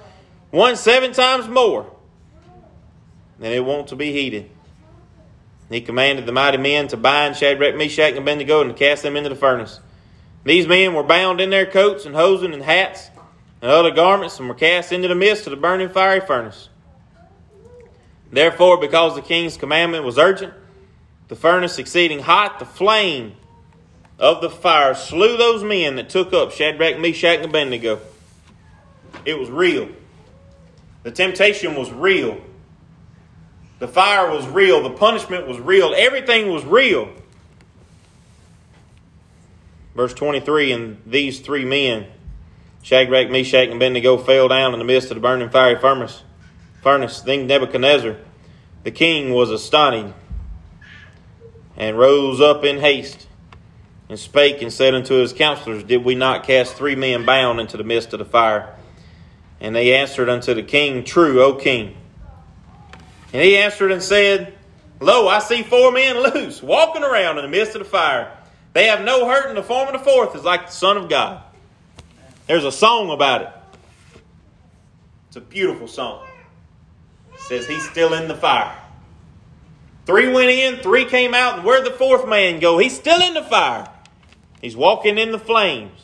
one 0.51 0.77
seven 0.77 1.13
times 1.13 1.49
more 1.49 1.91
than 3.39 3.53
it 3.53 3.65
wont 3.65 3.89
to 3.89 3.97
be 3.97 4.13
heated. 4.13 4.51
He 5.71 5.81
commanded 5.81 6.27
the 6.27 6.33
mighty 6.33 6.59
men 6.59 6.89
to 6.89 6.97
bind 6.97 7.37
Shadrach, 7.37 7.77
Meshach, 7.77 8.11
and 8.11 8.19
Abednego 8.19 8.61
and 8.61 8.71
to 8.71 8.77
cast 8.77 9.03
them 9.03 9.17
into 9.17 9.31
the 9.31 9.37
furnace. 9.37 9.81
These 10.45 10.67
men 10.67 10.95
were 10.95 11.03
bound 11.03 11.41
in 11.41 11.51
their 11.51 11.67
coats 11.67 12.05
and 12.05 12.15
hosen 12.15 12.53
and 12.53 12.63
hats 12.63 13.11
and 13.61 13.71
other 13.71 13.93
garments, 13.93 14.41
and 14.41 14.49
were 14.49 14.55
cast 14.55 14.91
into 14.93 15.07
the 15.07 15.15
midst 15.15 15.47
of 15.47 15.53
the 15.53 15.57
burning 15.57 15.89
fiery 15.89 16.21
furnace. 16.21 16.69
Therefore, 18.33 18.77
because 18.79 19.15
the 19.15 19.23
king's 19.23 19.57
commandment 19.57 20.05
was 20.05 20.19
urgent, 20.19 20.53
the 21.29 21.37
furnace 21.37 21.79
exceeding 21.79 22.19
hot, 22.19 22.59
the 22.59 22.65
flame 22.65 23.35
of 24.19 24.41
the 24.41 24.51
fire 24.51 24.95
slew 24.95 25.37
those 25.37 25.63
men 25.63 25.97
that 25.97 26.11
took 26.11 26.33
up 26.33 26.51
Shadrach, 26.51 26.99
Meshach, 26.99 27.37
and 27.37 27.45
Abednego. 27.45 28.01
It 29.25 29.39
was 29.39 29.49
real. 29.49 29.89
The 31.05 31.11
temptation 31.11 31.77
was 31.77 31.91
real. 31.93 32.41
The 33.79 33.89
fire 33.89 34.31
was 34.31 34.47
real. 34.49 34.83
The 34.83 34.91
punishment 34.91 35.47
was 35.47 35.59
real. 35.59 35.95
Everything 35.97 36.51
was 36.53 36.65
real. 36.65 37.11
Verse 39.95 40.15
23 40.15 40.73
And 40.73 41.03
these 41.07 41.41
three 41.41 41.65
men 41.65 42.07
Shadrach, 42.83 43.31
Meshach, 43.31 43.69
and 43.69 43.75
Abednego 43.75 44.19
fell 44.19 44.49
down 44.49 44.73
in 44.73 44.79
the 44.79 44.85
midst 44.85 45.11
of 45.11 45.15
the 45.15 45.21
burning 45.21 45.51
fiery 45.51 45.79
furnace. 45.79 46.23
Furnace. 46.83 47.21
Then 47.21 47.47
Nebuchadnezzar, 47.47 48.17
the 48.83 48.91
king, 48.91 49.33
was 49.33 49.51
astonished, 49.51 50.15
and 51.77 51.97
rose 51.97 52.41
up 52.41 52.65
in 52.65 52.81
haste, 52.81 53.29
and 54.09 54.19
spake 54.19 54.63
and 54.63 54.73
said 54.73 54.95
unto 54.95 55.15
his 55.15 55.33
counselors, 55.33 55.85
Did 55.85 56.05
we 56.05 56.17
not 56.17 56.45
cast 56.45 56.75
three 56.75 56.97
men 56.97 57.25
bound 57.25 57.61
into 57.61 57.77
the 57.77 57.85
midst 57.85 58.13
of 58.13 58.19
the 58.19 58.25
fire? 58.25 58.75
And 59.61 59.77
they 59.77 59.95
answered 59.95 60.29
unto 60.29 60.55
the 60.55 60.63
king, 60.65 61.05
True, 61.05 61.41
O 61.41 61.55
king. 61.55 61.97
And 63.33 63.43
he 63.43 63.57
answered 63.57 63.93
and 63.93 64.03
said, 64.03 64.55
Lo, 65.01 65.29
I 65.29 65.39
see 65.39 65.63
four 65.63 65.93
men 65.93 66.21
loose, 66.21 66.61
walking 66.61 67.05
around 67.05 67.39
in 67.39 67.45
the 67.45 67.49
midst 67.49 67.77
of 67.77 67.79
the 67.79 67.89
fire. 67.89 68.37
They 68.73 68.87
have 68.87 69.05
no 69.05 69.27
hurt, 69.29 69.49
and 69.49 69.57
the 69.57 69.63
form 69.63 69.89
of 69.89 69.93
the 69.93 70.11
fourth 70.11 70.35
is 70.35 70.45
like 70.45 70.67
the 70.67 70.73
Son 70.73 70.97
of 70.97 71.09
God. 71.09 71.43
There's 72.47 72.65
a 72.65 72.73
song 72.73 73.11
about 73.11 73.43
it. 73.43 73.49
It's 75.29 75.37
a 75.37 75.41
beautiful 75.41 75.89
song. 75.89 76.27
It 77.35 77.41
says 77.41 77.67
he's 77.67 77.89
still 77.89 78.15
in 78.15 78.29
the 78.29 78.35
fire. 78.35 78.77
Three 80.05 80.33
went 80.33 80.51
in, 80.51 80.77
three 80.77 81.05
came 81.05 81.33
out, 81.35 81.59
and 81.59 81.65
where'd 81.65 81.87
the 81.87 81.93
fourth 81.93 82.27
man 82.27 82.61
go? 82.61 82.79
He's 82.79 82.95
still 82.95 83.21
in 83.21 83.35
the 83.35 83.43
fire. 83.43 83.89
He's 84.61 84.77
walking 84.77 85.19
in 85.19 85.33
the 85.33 85.39
flames. 85.39 85.99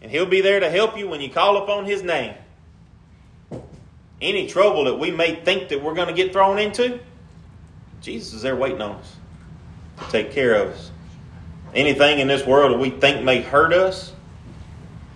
And 0.00 0.10
he'll 0.10 0.26
be 0.26 0.40
there 0.40 0.60
to 0.60 0.70
help 0.70 0.98
you 0.98 1.08
when 1.08 1.20
you 1.20 1.30
call 1.30 1.56
upon 1.56 1.86
his 1.86 2.02
name. 2.02 2.34
Any 4.20 4.46
trouble 4.46 4.84
that 4.84 4.98
we 4.98 5.10
may 5.10 5.34
think 5.34 5.70
that 5.70 5.82
we're 5.82 5.94
going 5.94 6.08
to 6.08 6.14
get 6.14 6.32
thrown 6.32 6.58
into, 6.58 7.00
Jesus 8.00 8.34
is 8.34 8.42
there 8.42 8.54
waiting 8.54 8.82
on 8.82 8.96
us 8.96 9.16
to 9.98 10.10
take 10.10 10.32
care 10.32 10.54
of 10.54 10.74
us. 10.74 10.90
Anything 11.74 12.20
in 12.20 12.28
this 12.28 12.46
world 12.46 12.72
that 12.72 12.78
we 12.78 12.90
think 12.90 13.24
may 13.24 13.42
hurt 13.42 13.72
us, 13.72 14.12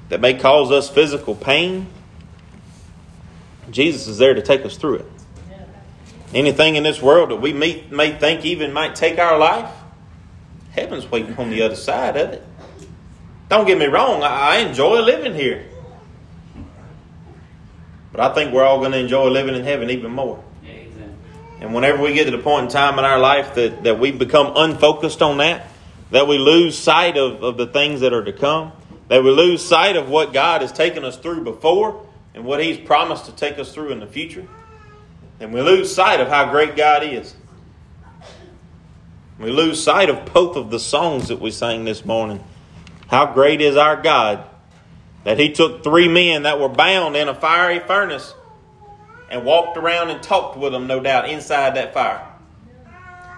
that 0.09 0.21
may 0.21 0.35
cause 0.35 0.71
us 0.71 0.89
physical 0.89 1.35
pain, 1.35 1.87
Jesus 3.71 4.09
is 4.09 4.19
there 4.19 4.35
to 4.35 4.43
take 4.43 4.65
us 4.65 4.77
through 4.77 4.97
it. 4.97 5.07
Anything 6.35 6.77
in 6.77 6.83
this 6.83 7.01
world 7.01 7.31
that 7.31 7.37
we 7.37 7.53
may, 7.53 7.85
may 7.91 8.13
think 8.13 8.45
even 8.45 8.73
might 8.73 8.95
take 8.95 9.19
our 9.19 9.39
life, 9.39 9.71
heaven's 10.73 11.11
waiting 11.11 11.37
on 11.37 11.51
the 11.51 11.63
other 11.63 11.77
side 11.77 12.17
of 12.17 12.33
it. 12.33 12.47
Don't 13.49 13.67
get 13.67 13.79
me 13.79 13.87
wrong, 13.87 14.23
I, 14.23 14.57
I 14.57 14.57
enjoy 14.59 15.01
living 15.01 15.35
here. 15.35 15.67
But 18.13 18.21
I 18.21 18.35
think 18.35 18.53
we're 18.53 18.65
all 18.65 18.81
going 18.81 18.93
to 18.93 18.99
enjoy 18.99 19.29
living 19.29 19.55
in 19.55 19.65
heaven 19.65 19.91
even 19.91 20.11
more. 20.11 20.43
And 21.61 21.75
whenever 21.75 22.03
we 22.03 22.15
get 22.15 22.25
to 22.27 22.31
the 22.31 22.39
point 22.39 22.67
in 22.67 22.71
time 22.71 22.99
in 22.99 23.05
our 23.05 23.19
life 23.19 23.55
that, 23.55 23.83
that 23.85 23.99
we 23.99 24.13
become 24.13 24.53
unfocused 24.55 25.23
on 25.23 25.39
that, 25.39 25.67
that 26.11 26.27
we 26.27 26.39
lose 26.39 26.77
sight 26.77 27.17
of, 27.17 27.43
of 27.43 27.57
the 27.57 27.67
things 27.67 28.01
that 28.01 28.13
are 28.13 28.25
to 28.25 28.33
come, 28.33 28.73
that 29.09 29.23
we 29.23 29.31
lose 29.31 29.65
sight 29.65 29.97
of 29.97 30.09
what 30.09 30.33
God 30.33 30.63
has 30.63 30.73
taken 30.73 31.05
us 31.05 31.17
through 31.17 31.45
before 31.45 32.07
and 32.35 32.45
what 32.45 32.63
He's 32.63 32.79
promised 32.79 33.27
to 33.27 33.33
take 33.33 33.59
us 33.59 33.73
through 33.73 33.91
in 33.91 34.01
the 34.01 34.07
future. 34.07 34.47
And 35.41 35.53
we 35.53 35.61
lose 35.61 35.95
sight 35.95 36.21
of 36.21 36.29
how 36.29 36.51
great 36.51 36.77
God 36.77 37.03
is. 37.03 37.35
We 39.39 39.51
lose 39.51 39.83
sight 39.83 40.11
of 40.11 40.33
both 40.33 40.57
of 40.57 40.71
the 40.71 40.81
songs 40.81 41.29
that 41.29 41.41
we 41.41 41.51
sang 41.51 41.85
this 41.85 42.05
morning. 42.05 42.43
How 43.07 43.33
great 43.33 43.61
is 43.61 43.77
our 43.77 44.01
God 44.01 44.45
that 45.25 45.39
He 45.39 45.53
took 45.53 45.85
three 45.85 46.09
men 46.09 46.43
that 46.43 46.59
were 46.59 46.69
bound 46.69 47.17
in 47.17 47.29
a 47.29 47.35
fiery 47.35 47.79
furnace 47.81 48.35
and 49.31 49.45
walked 49.45 49.77
around 49.77 50.11
and 50.11 50.23
talked 50.23 50.57
with 50.57 50.73
them, 50.73 50.87
no 50.87 51.01
doubt, 51.01 51.29
inside 51.29 51.77
that 51.77 51.95
fire. 51.95 52.28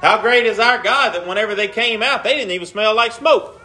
How 0.01 0.21
great 0.23 0.47
is 0.47 0.59
our 0.59 0.83
God 0.83 1.15
that 1.15 1.27
whenever 1.27 1.55
they 1.55 1.69
came 1.69 2.03
out, 2.03 2.25
they 2.25 2.35
didn't 2.35 2.53
even 2.53 2.67
smell 2.67 2.95
like 2.95 3.13
smoke. 3.13 3.61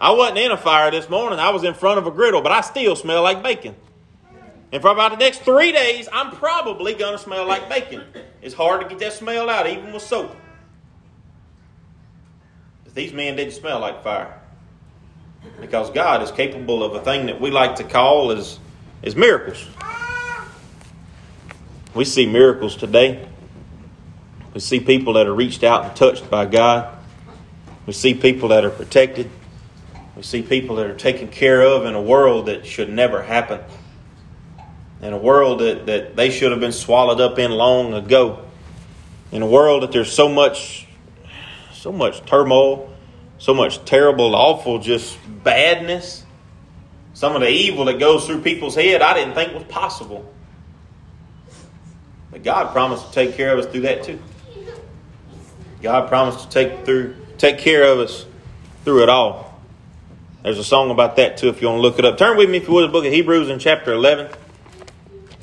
I 0.00 0.10
wasn't 0.10 0.38
in 0.38 0.50
a 0.50 0.56
fire 0.56 0.90
this 0.90 1.08
morning. 1.08 1.38
I 1.38 1.50
was 1.50 1.62
in 1.62 1.74
front 1.74 1.98
of 1.98 2.06
a 2.06 2.10
griddle, 2.10 2.42
but 2.42 2.50
I 2.50 2.60
still 2.60 2.96
smell 2.96 3.22
like 3.22 3.42
bacon. 3.42 3.76
And 4.72 4.82
for 4.82 4.90
about 4.90 5.12
the 5.12 5.18
next 5.18 5.42
three 5.42 5.70
days, 5.70 6.08
I'm 6.12 6.32
probably 6.32 6.94
going 6.94 7.12
to 7.12 7.18
smell 7.18 7.46
like 7.46 7.68
bacon. 7.68 8.02
It's 8.42 8.54
hard 8.54 8.80
to 8.80 8.88
get 8.88 8.98
that 8.98 9.12
smell 9.12 9.48
out, 9.48 9.68
even 9.68 9.92
with 9.92 10.02
soap. 10.02 10.34
But 12.82 12.94
these 12.96 13.12
men 13.12 13.36
didn't 13.36 13.54
smell 13.54 13.78
like 13.78 14.02
fire. 14.02 14.40
Because 15.60 15.90
God 15.90 16.22
is 16.22 16.32
capable 16.32 16.82
of 16.82 16.94
a 16.94 17.00
thing 17.04 17.26
that 17.26 17.40
we 17.40 17.52
like 17.52 17.76
to 17.76 17.84
call 17.84 18.32
as, 18.32 18.58
as 19.04 19.14
miracles. 19.14 19.64
We 21.94 22.04
see 22.04 22.26
miracles 22.26 22.74
today. 22.74 23.28
We 24.54 24.60
see 24.60 24.78
people 24.78 25.14
that 25.14 25.26
are 25.26 25.34
reached 25.34 25.64
out 25.64 25.84
and 25.84 25.96
touched 25.96 26.30
by 26.30 26.46
God. 26.46 26.96
We 27.86 27.92
see 27.92 28.14
people 28.14 28.48
that 28.50 28.64
are 28.64 28.70
protected. 28.70 29.28
We 30.16 30.22
see 30.22 30.42
people 30.42 30.76
that 30.76 30.86
are 30.86 30.96
taken 30.96 31.28
care 31.28 31.60
of 31.60 31.84
in 31.84 31.94
a 31.94 32.00
world 32.00 32.46
that 32.46 32.64
should 32.64 32.88
never 32.88 33.22
happen. 33.22 33.60
In 35.02 35.12
a 35.12 35.18
world 35.18 35.60
that, 35.60 35.86
that 35.86 36.16
they 36.16 36.30
should 36.30 36.52
have 36.52 36.60
been 36.60 36.72
swallowed 36.72 37.20
up 37.20 37.38
in 37.38 37.50
long 37.50 37.92
ago. 37.92 38.44
In 39.32 39.42
a 39.42 39.46
world 39.46 39.82
that 39.82 39.90
there's 39.90 40.12
so 40.12 40.28
much 40.28 40.86
so 41.72 41.92
much 41.92 42.24
turmoil, 42.24 42.90
so 43.36 43.52
much 43.52 43.84
terrible, 43.84 44.34
awful, 44.34 44.78
just 44.78 45.18
badness. 45.42 46.24
Some 47.12 47.34
of 47.34 47.42
the 47.42 47.50
evil 47.50 47.84
that 47.84 47.98
goes 47.98 48.24
through 48.24 48.40
people's 48.40 48.74
head 48.74 49.02
I 49.02 49.12
didn't 49.12 49.34
think 49.34 49.52
was 49.52 49.64
possible. 49.64 50.32
But 52.30 52.42
God 52.42 52.72
promised 52.72 53.08
to 53.08 53.12
take 53.12 53.36
care 53.36 53.52
of 53.52 53.58
us 53.58 53.70
through 53.70 53.82
that 53.82 54.04
too. 54.04 54.18
God 55.84 56.08
promised 56.08 56.40
to 56.40 56.48
take 56.48 56.86
through 56.86 57.14
take 57.36 57.58
care 57.58 57.84
of 57.84 57.98
us 57.98 58.24
through 58.84 59.02
it 59.02 59.10
all. 59.10 59.60
There's 60.42 60.58
a 60.58 60.64
song 60.64 60.90
about 60.90 61.16
that 61.16 61.36
too 61.36 61.50
if 61.50 61.60
you 61.60 61.68
want 61.68 61.76
to 61.78 61.82
look 61.82 61.98
it 61.98 62.06
up. 62.06 62.16
Turn 62.16 62.38
with 62.38 62.48
me 62.48 62.56
if 62.56 62.66
you 62.66 62.72
would 62.72 62.88
the 62.88 62.92
book 62.92 63.04
of 63.04 63.12
Hebrews 63.12 63.50
in 63.50 63.58
chapter 63.58 63.92
11. 63.92 64.34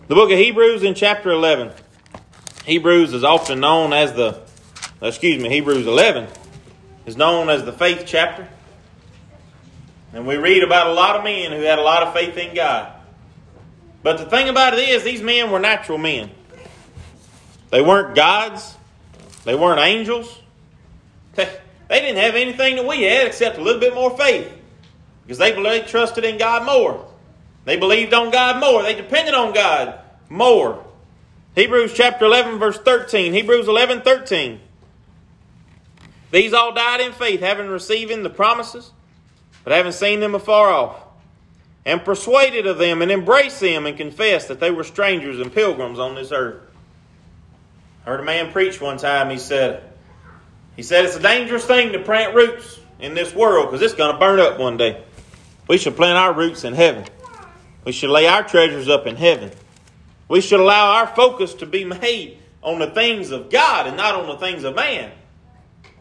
The 0.07 0.15
book 0.15 0.31
of 0.31 0.39
Hebrews 0.39 0.81
in 0.81 0.95
chapter 0.95 1.29
11. 1.29 1.71
Hebrews 2.65 3.13
is 3.13 3.23
often 3.23 3.59
known 3.59 3.93
as 3.93 4.13
the 4.13 4.41
excuse 4.99 5.39
me, 5.39 5.47
Hebrews 5.47 5.85
11 5.85 6.27
is 7.05 7.15
known 7.15 7.49
as 7.49 7.63
the 7.63 7.71
faith 7.71 8.05
chapter. 8.07 8.47
And 10.11 10.25
we 10.25 10.37
read 10.37 10.63
about 10.63 10.87
a 10.87 10.93
lot 10.93 11.17
of 11.17 11.23
men 11.23 11.51
who 11.51 11.61
had 11.61 11.77
a 11.77 11.83
lot 11.83 12.01
of 12.01 12.15
faith 12.15 12.35
in 12.35 12.55
God. 12.55 12.91
But 14.01 14.17
the 14.17 14.25
thing 14.25 14.49
about 14.49 14.73
it 14.73 14.89
is, 14.89 15.03
these 15.03 15.21
men 15.21 15.51
were 15.51 15.59
natural 15.59 15.99
men. 15.99 16.31
They 17.69 17.81
weren't 17.83 18.15
gods, 18.15 18.75
they 19.43 19.55
weren't 19.55 19.79
angels. 19.79 20.39
They 21.91 21.99
didn't 21.99 22.23
have 22.23 22.35
anything 22.35 22.77
that 22.77 22.87
we 22.87 23.03
had 23.03 23.27
except 23.27 23.57
a 23.57 23.61
little 23.61 23.81
bit 23.81 23.93
more 23.93 24.15
faith 24.17 24.49
because 25.23 25.37
they, 25.37 25.51
they 25.51 25.81
trusted 25.81 26.23
in 26.23 26.37
God 26.37 26.65
more. 26.65 27.05
They 27.65 27.77
believed 27.77 28.13
on 28.13 28.31
God 28.31 28.61
more. 28.61 28.81
They 28.81 28.95
depended 28.95 29.33
on 29.33 29.53
God 29.53 29.99
more. 30.29 30.85
Hebrews 31.55 31.93
chapter 31.93 32.25
11, 32.25 32.59
verse 32.59 32.77
13. 32.77 33.33
Hebrews 33.33 33.67
11, 33.67 34.01
13. 34.01 34.61
These 36.31 36.53
all 36.53 36.73
died 36.73 37.01
in 37.01 37.11
faith, 37.11 37.41
having 37.41 37.67
received 37.67 38.23
the 38.23 38.29
promises, 38.29 38.91
but 39.63 39.73
having 39.73 39.91
seen 39.91 40.21
them 40.21 40.33
afar 40.33 40.69
off, 40.69 41.03
and 41.85 42.05
persuaded 42.05 42.65
of 42.67 42.77
them, 42.77 43.01
and 43.01 43.11
embraced 43.11 43.59
them, 43.59 43.85
and 43.85 43.97
confessed 43.97 44.47
that 44.47 44.61
they 44.61 44.71
were 44.71 44.85
strangers 44.85 45.39
and 45.39 45.53
pilgrims 45.53 45.99
on 45.99 46.15
this 46.15 46.31
earth. 46.31 46.70
I 48.05 48.09
heard 48.09 48.19
a 48.19 48.23
man 48.23 48.51
preach 48.51 48.81
one 48.81 48.97
time. 48.97 49.29
He 49.29 49.37
said, 49.37 49.83
he 50.75 50.83
said 50.83 51.05
it's 51.05 51.15
a 51.15 51.21
dangerous 51.21 51.65
thing 51.65 51.93
to 51.93 51.99
plant 51.99 52.33
roots 52.33 52.79
in 52.99 53.13
this 53.13 53.33
world 53.33 53.67
because 53.67 53.81
it's 53.81 53.93
going 53.93 54.13
to 54.13 54.19
burn 54.19 54.39
up 54.39 54.59
one 54.59 54.77
day. 54.77 55.03
We 55.67 55.77
should 55.77 55.95
plant 55.95 56.17
our 56.17 56.33
roots 56.33 56.63
in 56.63 56.73
heaven. 56.73 57.05
We 57.85 57.91
should 57.91 58.09
lay 58.09 58.27
our 58.27 58.43
treasures 58.43 58.89
up 58.89 59.07
in 59.07 59.15
heaven. 59.15 59.51
We 60.27 60.41
should 60.41 60.59
allow 60.59 60.97
our 60.97 61.07
focus 61.07 61.53
to 61.55 61.65
be 61.65 61.83
made 61.85 62.37
on 62.61 62.79
the 62.79 62.87
things 62.87 63.31
of 63.31 63.49
God 63.49 63.87
and 63.87 63.97
not 63.97 64.15
on 64.15 64.27
the 64.27 64.37
things 64.37 64.63
of 64.63 64.75
man 64.75 65.11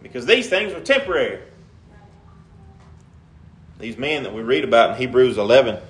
because 0.02 0.26
these 0.26 0.48
things 0.48 0.72
are 0.72 0.80
temporary. 0.80 1.40
These 3.78 3.96
men 3.96 4.24
that 4.24 4.34
we 4.34 4.42
read 4.42 4.64
about 4.64 4.90
in 4.90 4.96
Hebrews 4.96 5.38
11 5.38 5.80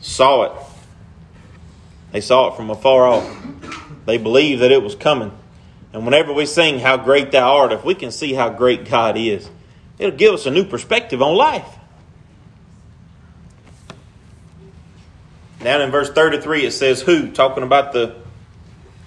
saw 0.00 0.42
it. 0.44 0.52
They 2.12 2.20
saw 2.20 2.52
it 2.52 2.56
from 2.56 2.70
afar 2.70 3.06
off. 3.06 3.46
They 4.10 4.18
believed 4.18 4.60
that 4.62 4.72
it 4.72 4.82
was 4.82 4.96
coming. 4.96 5.30
And 5.92 6.04
whenever 6.04 6.32
we 6.32 6.44
sing 6.44 6.80
How 6.80 6.96
Great 6.96 7.30
Thou 7.30 7.58
Art, 7.58 7.70
if 7.70 7.84
we 7.84 7.94
can 7.94 8.10
see 8.10 8.34
how 8.34 8.50
great 8.50 8.84
God 8.84 9.16
is, 9.16 9.48
it'll 10.00 10.16
give 10.16 10.34
us 10.34 10.46
a 10.46 10.50
new 10.50 10.64
perspective 10.64 11.22
on 11.22 11.36
life. 11.36 11.78
Down 15.60 15.80
in 15.80 15.92
verse 15.92 16.10
33, 16.10 16.64
it 16.66 16.72
says, 16.72 17.02
Who? 17.02 17.30
Talking 17.30 17.62
about 17.62 17.92
the, 17.92 18.16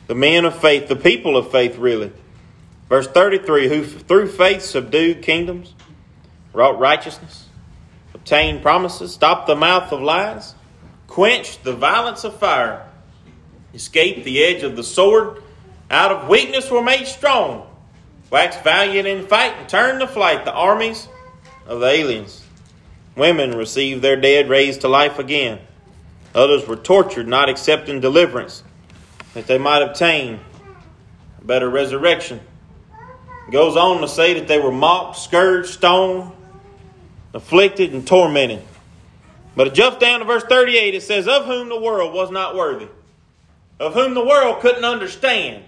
the 0.07 0.15
men 0.15 0.45
of 0.45 0.57
faith, 0.57 0.87
the 0.87 0.95
people 0.95 1.35
of 1.35 1.51
faith, 1.51 1.77
really. 1.77 2.09
Verse 2.87 3.07
33 3.07 3.67
Who 3.67 3.83
through 3.83 4.29
faith 4.29 4.61
subdued 4.61 5.21
kingdoms, 5.21 5.73
wrought 6.53 6.79
righteousness, 6.79 7.49
obtained 8.13 8.61
promises, 8.61 9.13
stopped 9.13 9.47
the 9.47 9.55
mouth 9.57 9.91
of 9.91 10.01
lies, 10.01 10.55
quenched 11.07 11.65
the 11.65 11.73
violence 11.73 12.23
of 12.23 12.39
fire, 12.39 12.87
escaped 13.73 14.23
the 14.23 14.43
edge 14.43 14.63
of 14.63 14.75
the 14.75 14.83
sword, 14.83 15.41
out 15.89 16.12
of 16.12 16.29
weakness 16.29 16.69
were 16.69 16.83
made 16.83 17.05
strong, 17.05 17.67
waxed 18.29 18.63
valiant 18.63 19.07
in 19.07 19.27
fight, 19.27 19.53
and 19.57 19.69
turned 19.69 19.99
to 19.99 20.07
flight 20.07 20.45
the 20.45 20.53
armies 20.53 21.07
of 21.65 21.79
the 21.79 21.88
aliens. 21.88 22.43
Women 23.15 23.55
received 23.55 24.01
their 24.01 24.15
dead 24.15 24.49
raised 24.49 24.81
to 24.81 24.88
life 24.88 25.19
again. 25.19 25.59
Others 26.33 26.67
were 26.67 26.75
tortured, 26.75 27.27
not 27.27 27.49
accepting 27.49 27.99
deliverance, 27.99 28.63
that 29.33 29.47
they 29.47 29.57
might 29.57 29.83
obtain 29.83 30.39
a 31.39 31.45
better 31.45 31.69
resurrection 31.69 32.39
goes 33.53 33.75
on 33.75 34.01
to 34.01 34.07
say 34.07 34.33
that 34.33 34.47
they 34.47 34.59
were 34.59 34.71
mocked, 34.71 35.17
scourged, 35.17 35.69
stoned, 35.69 36.31
afflicted, 37.33 37.93
and 37.93 38.05
tormented. 38.05 38.62
But 39.55 39.67
it 39.67 39.73
jumps 39.73 39.99
down 39.99 40.19
to 40.19 40.25
verse 40.25 40.43
38. 40.43 40.95
It 40.95 41.03
says, 41.03 41.27
Of 41.27 41.45
whom 41.45 41.69
the 41.69 41.79
world 41.79 42.13
was 42.13 42.31
not 42.31 42.55
worthy, 42.55 42.88
of 43.79 43.93
whom 43.93 44.13
the 44.13 44.23
world 44.23 44.62
couldn't 44.62 44.86
understand, 44.86 45.63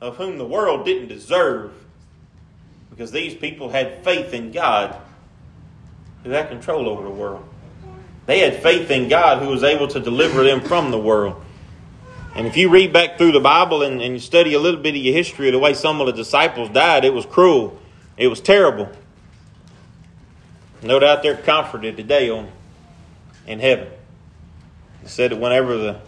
of 0.00 0.16
whom 0.16 0.38
the 0.38 0.46
world 0.46 0.84
didn't 0.84 1.08
deserve. 1.08 1.72
Because 2.90 3.12
these 3.12 3.34
people 3.34 3.70
had 3.70 4.04
faith 4.04 4.34
in 4.34 4.52
God 4.52 4.96
who 6.24 6.30
had 6.30 6.48
control 6.48 6.88
over 6.88 7.02
the 7.02 7.10
world. 7.10 7.46
They 8.26 8.40
had 8.40 8.62
faith 8.62 8.90
in 8.90 9.08
God 9.08 9.42
who 9.42 9.48
was 9.48 9.62
able 9.62 9.88
to 9.88 10.00
deliver 10.00 10.42
them 10.42 10.60
from 10.60 10.90
the 10.90 10.98
world. 10.98 11.42
And 12.34 12.46
if 12.46 12.56
you 12.56 12.68
read 12.68 12.92
back 12.92 13.18
through 13.18 13.32
the 13.32 13.40
Bible 13.40 13.82
and, 13.82 14.00
and 14.00 14.14
you 14.14 14.20
study 14.20 14.54
a 14.54 14.60
little 14.60 14.80
bit 14.80 14.94
of 14.94 15.00
your 15.00 15.14
history 15.14 15.48
of 15.48 15.52
the 15.52 15.58
way 15.58 15.74
some 15.74 16.00
of 16.00 16.06
the 16.06 16.12
disciples 16.12 16.68
died, 16.68 17.04
it 17.04 17.12
was 17.12 17.26
cruel. 17.26 17.78
It 18.16 18.28
was 18.28 18.40
terrible. 18.40 18.88
No 20.82 20.98
doubt 20.98 21.22
they're 21.22 21.36
comforted 21.36 21.96
today 21.96 22.30
on 22.30 22.48
in 23.46 23.58
heaven. 23.58 23.88
It 25.02 25.08
said 25.08 25.32
that 25.32 25.40
whenever 25.40 25.76
the 25.76 26.00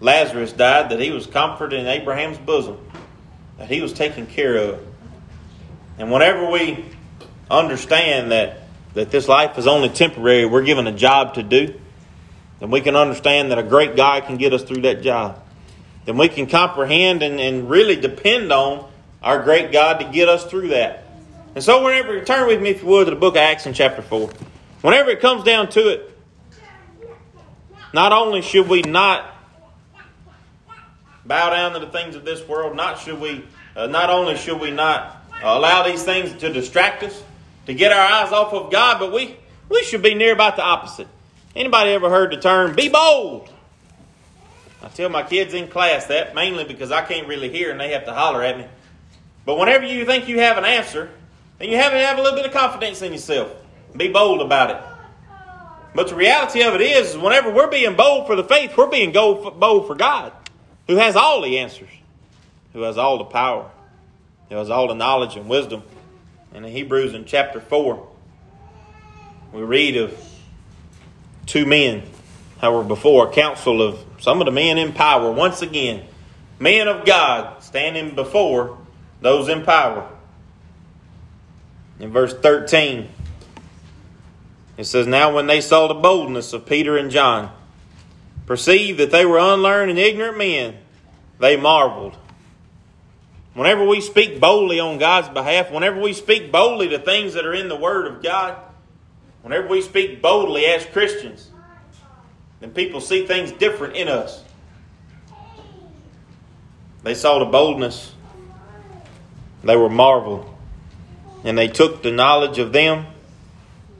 Lazarus 0.00 0.52
died, 0.52 0.90
that 0.90 1.00
he 1.00 1.10
was 1.10 1.26
comforted 1.26 1.80
in 1.80 1.86
Abraham's 1.86 2.38
bosom, 2.38 2.78
that 3.58 3.68
he 3.68 3.80
was 3.80 3.92
taken 3.92 4.26
care 4.26 4.56
of. 4.56 4.80
And 5.98 6.12
whenever 6.12 6.50
we 6.50 6.84
understand 7.50 8.32
that 8.32 8.62
that 8.94 9.10
this 9.10 9.28
life 9.28 9.58
is 9.58 9.66
only 9.66 9.90
temporary, 9.90 10.46
we're 10.46 10.62
given 10.62 10.86
a 10.86 10.92
job 10.92 11.34
to 11.34 11.42
do 11.42 11.78
then 12.58 12.70
we 12.70 12.80
can 12.80 12.96
understand 12.96 13.50
that 13.50 13.58
a 13.58 13.62
great 13.62 13.96
God 13.96 14.24
can 14.24 14.36
get 14.36 14.52
us 14.52 14.62
through 14.62 14.82
that 14.82 15.02
job. 15.02 15.42
Then 16.04 16.16
we 16.16 16.28
can 16.28 16.46
comprehend 16.46 17.22
and, 17.22 17.40
and 17.40 17.68
really 17.68 17.96
depend 17.96 18.52
on 18.52 18.90
our 19.22 19.42
great 19.42 19.72
God 19.72 19.98
to 20.00 20.04
get 20.10 20.28
us 20.28 20.44
through 20.44 20.68
that. 20.68 21.04
And 21.54 21.64
so, 21.64 21.82
whenever, 21.82 22.16
you 22.16 22.24
turn 22.24 22.46
with 22.46 22.60
me, 22.60 22.70
if 22.70 22.82
you 22.82 22.88
would, 22.88 23.06
to 23.06 23.10
the 23.10 23.16
book 23.16 23.34
of 23.34 23.38
Acts 23.38 23.66
in 23.66 23.74
chapter 23.74 24.02
4. 24.02 24.30
Whenever 24.82 25.10
it 25.10 25.20
comes 25.20 25.42
down 25.42 25.68
to 25.70 25.88
it, 25.88 26.18
not 27.92 28.12
only 28.12 28.42
should 28.42 28.68
we 28.68 28.82
not 28.82 29.24
bow 31.26 31.50
down 31.50 31.72
to 31.72 31.78
the 31.78 31.86
things 31.86 32.14
of 32.14 32.24
this 32.24 32.46
world, 32.46 32.76
not 32.76 32.98
should 32.98 33.20
we, 33.20 33.44
uh, 33.74 33.86
not 33.86 34.10
only 34.10 34.36
should 34.36 34.60
we 34.60 34.70
not 34.70 35.24
uh, 35.42 35.46
allow 35.46 35.82
these 35.82 36.02
things 36.02 36.32
to 36.40 36.52
distract 36.52 37.02
us, 37.02 37.22
to 37.66 37.74
get 37.74 37.92
our 37.92 38.00
eyes 38.00 38.32
off 38.32 38.52
of 38.52 38.70
God, 38.70 38.98
but 38.98 39.12
we, 39.12 39.36
we 39.68 39.82
should 39.82 40.02
be 40.02 40.14
near 40.14 40.32
about 40.32 40.56
the 40.56 40.62
opposite. 40.62 41.08
Anybody 41.54 41.90
ever 41.90 42.10
heard 42.10 42.32
the 42.32 42.36
term 42.36 42.74
be 42.74 42.88
bold? 42.88 43.50
I 44.82 44.88
tell 44.88 45.08
my 45.08 45.22
kids 45.22 45.52
in 45.54 45.68
class 45.68 46.06
that 46.06 46.34
mainly 46.34 46.64
because 46.64 46.92
I 46.92 47.02
can't 47.02 47.26
really 47.26 47.50
hear 47.50 47.70
and 47.70 47.80
they 47.80 47.92
have 47.92 48.04
to 48.04 48.12
holler 48.12 48.42
at 48.42 48.58
me. 48.58 48.66
But 49.44 49.58
whenever 49.58 49.86
you 49.86 50.04
think 50.04 50.28
you 50.28 50.40
have 50.40 50.58
an 50.58 50.64
answer, 50.64 51.10
then 51.58 51.70
you 51.70 51.76
have 51.76 51.92
to 51.92 51.98
have 51.98 52.18
a 52.18 52.22
little 52.22 52.36
bit 52.36 52.46
of 52.46 52.52
confidence 52.52 53.02
in 53.02 53.12
yourself. 53.12 53.50
Be 53.96 54.08
bold 54.08 54.42
about 54.42 54.70
it. 54.70 54.76
But 55.94 56.08
the 56.08 56.14
reality 56.14 56.62
of 56.62 56.74
it 56.74 56.82
is, 56.82 57.10
is 57.10 57.18
whenever 57.18 57.50
we're 57.50 57.70
being 57.70 57.96
bold 57.96 58.26
for 58.26 58.36
the 58.36 58.44
faith, 58.44 58.76
we're 58.76 58.90
being 58.90 59.12
bold 59.12 59.86
for 59.86 59.94
God, 59.94 60.32
who 60.86 60.96
has 60.96 61.16
all 61.16 61.42
the 61.42 61.58
answers, 61.58 61.90
who 62.72 62.82
has 62.82 62.98
all 62.98 63.18
the 63.18 63.24
power, 63.24 63.70
who 64.48 64.56
has 64.56 64.70
all 64.70 64.88
the 64.88 64.94
knowledge 64.94 65.36
and 65.36 65.48
wisdom. 65.48 65.82
And 66.54 66.64
in 66.64 66.72
Hebrews 66.72 67.14
in 67.14 67.24
chapter 67.24 67.60
4, 67.60 68.08
we 69.52 69.62
read 69.62 69.96
of 69.96 70.18
two 71.46 71.66
men 71.66 72.02
that 72.60 72.72
were 72.72 72.84
before 72.84 73.28
a 73.28 73.32
council 73.32 73.82
of 73.82 74.04
some 74.18 74.40
of 74.40 74.46
the 74.46 74.52
men 74.52 74.78
in 74.78 74.92
power. 74.92 75.30
Once 75.30 75.62
again, 75.62 76.04
men 76.58 76.88
of 76.88 77.04
God 77.04 77.62
standing 77.62 78.14
before 78.14 78.78
those 79.20 79.48
in 79.48 79.62
power. 79.62 80.10
In 81.98 82.10
verse 82.10 82.34
13, 82.34 83.08
it 84.76 84.84
says, 84.84 85.06
Now 85.06 85.34
when 85.34 85.46
they 85.46 85.60
saw 85.60 85.86
the 85.88 85.94
boldness 85.94 86.52
of 86.52 86.66
Peter 86.66 86.96
and 86.96 87.10
John, 87.10 87.50
perceived 88.46 88.98
that 88.98 89.10
they 89.10 89.26
were 89.26 89.38
unlearned 89.38 89.90
and 89.90 89.98
ignorant 89.98 90.38
men, 90.38 90.76
they 91.38 91.56
marveled. 91.56 92.16
Whenever 93.54 93.84
we 93.84 94.00
speak 94.00 94.38
boldly 94.38 94.78
on 94.78 94.98
God's 94.98 95.28
behalf, 95.28 95.70
whenever 95.70 96.00
we 96.00 96.12
speak 96.12 96.52
boldly 96.52 96.88
to 96.90 96.98
things 96.98 97.34
that 97.34 97.44
are 97.44 97.54
in 97.54 97.68
the 97.68 97.76
Word 97.76 98.06
of 98.06 98.22
God, 98.22 98.56
whenever 99.42 99.66
we 99.66 99.80
speak 99.80 100.22
boldly 100.22 100.66
as 100.66 100.84
Christians, 100.86 101.50
then 102.60 102.70
people 102.70 103.00
see 103.00 103.26
things 103.26 103.52
different 103.52 103.96
in 103.96 104.08
us. 104.08 104.42
They 107.02 107.14
saw 107.14 107.38
the 107.38 107.46
boldness, 107.46 108.12
they 109.62 109.76
were 109.76 109.88
marveled, 109.88 110.52
and 111.44 111.56
they 111.56 111.68
took 111.68 112.02
the 112.02 112.10
knowledge 112.10 112.58
of 112.58 112.72
them 112.72 113.06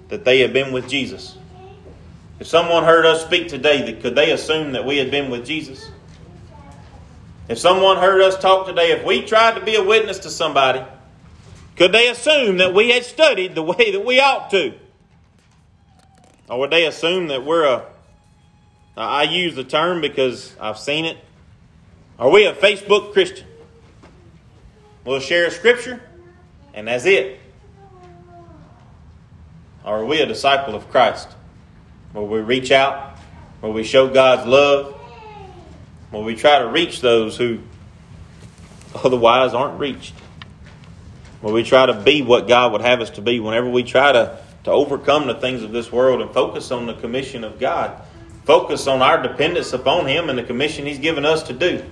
that 0.08 0.24
they 0.24 0.40
had 0.40 0.52
been 0.52 0.72
with 0.72 0.88
Jesus. 0.88 1.36
If 2.38 2.46
someone 2.46 2.84
heard 2.84 3.06
us 3.06 3.24
speak 3.24 3.48
today, 3.48 3.92
could 3.94 4.14
they 4.14 4.30
assume 4.30 4.72
that 4.72 4.84
we 4.84 4.98
had 4.98 5.10
been 5.10 5.30
with 5.30 5.46
Jesus? 5.46 5.90
If 7.48 7.58
someone 7.58 7.96
heard 7.98 8.20
us 8.20 8.38
talk 8.38 8.66
today, 8.66 8.92
if 8.92 9.04
we 9.04 9.22
tried 9.22 9.54
to 9.54 9.64
be 9.64 9.76
a 9.76 9.82
witness 9.82 10.18
to 10.20 10.30
somebody, 10.30 10.82
could 11.76 11.92
they 11.92 12.08
assume 12.08 12.58
that 12.58 12.74
we 12.74 12.90
had 12.90 13.04
studied 13.04 13.54
the 13.54 13.62
way 13.62 13.92
that 13.92 14.04
we 14.04 14.20
ought 14.20 14.50
to? 14.50 14.74
Or 16.48 16.60
would 16.60 16.70
they 16.70 16.86
assume 16.86 17.28
that 17.28 17.44
we're 17.44 17.64
a, 17.64 17.86
I 18.96 19.24
use 19.24 19.54
the 19.54 19.64
term 19.64 20.00
because 20.00 20.54
I've 20.60 20.78
seen 20.78 21.04
it, 21.04 21.18
are 22.18 22.30
we 22.30 22.46
a 22.46 22.54
Facebook 22.54 23.12
Christian? 23.12 23.46
We'll 25.04 25.20
share 25.20 25.46
a 25.46 25.50
scripture, 25.50 26.00
and 26.74 26.88
that's 26.88 27.04
it. 27.04 27.38
Or 29.84 30.00
are 30.00 30.04
we 30.04 30.20
a 30.20 30.26
disciple 30.26 30.74
of 30.74 30.90
Christ? 30.90 31.28
Where 32.16 32.24
we 32.24 32.40
reach 32.40 32.70
out, 32.72 33.18
where 33.60 33.70
we 33.70 33.84
show 33.84 34.08
God's 34.08 34.46
love, 34.46 34.94
where 36.10 36.22
we 36.22 36.34
try 36.34 36.60
to 36.60 36.66
reach 36.66 37.02
those 37.02 37.36
who 37.36 37.58
otherwise 38.94 39.52
aren't 39.52 39.78
reached. 39.78 40.14
Where 41.42 41.52
we 41.52 41.62
try 41.62 41.84
to 41.84 41.92
be 41.92 42.22
what 42.22 42.48
God 42.48 42.72
would 42.72 42.80
have 42.80 43.02
us 43.02 43.10
to 43.10 43.20
be 43.20 43.38
whenever 43.38 43.68
we 43.68 43.82
try 43.82 44.12
to, 44.12 44.38
to 44.64 44.70
overcome 44.70 45.26
the 45.26 45.34
things 45.34 45.62
of 45.62 45.72
this 45.72 45.92
world 45.92 46.22
and 46.22 46.30
focus 46.30 46.70
on 46.70 46.86
the 46.86 46.94
commission 46.94 47.44
of 47.44 47.60
God. 47.60 48.00
Focus 48.46 48.86
on 48.86 49.02
our 49.02 49.22
dependence 49.22 49.74
upon 49.74 50.06
Him 50.06 50.30
and 50.30 50.38
the 50.38 50.42
commission 50.42 50.86
He's 50.86 50.98
given 50.98 51.26
us 51.26 51.42
to 51.42 51.52
do. 51.52 51.84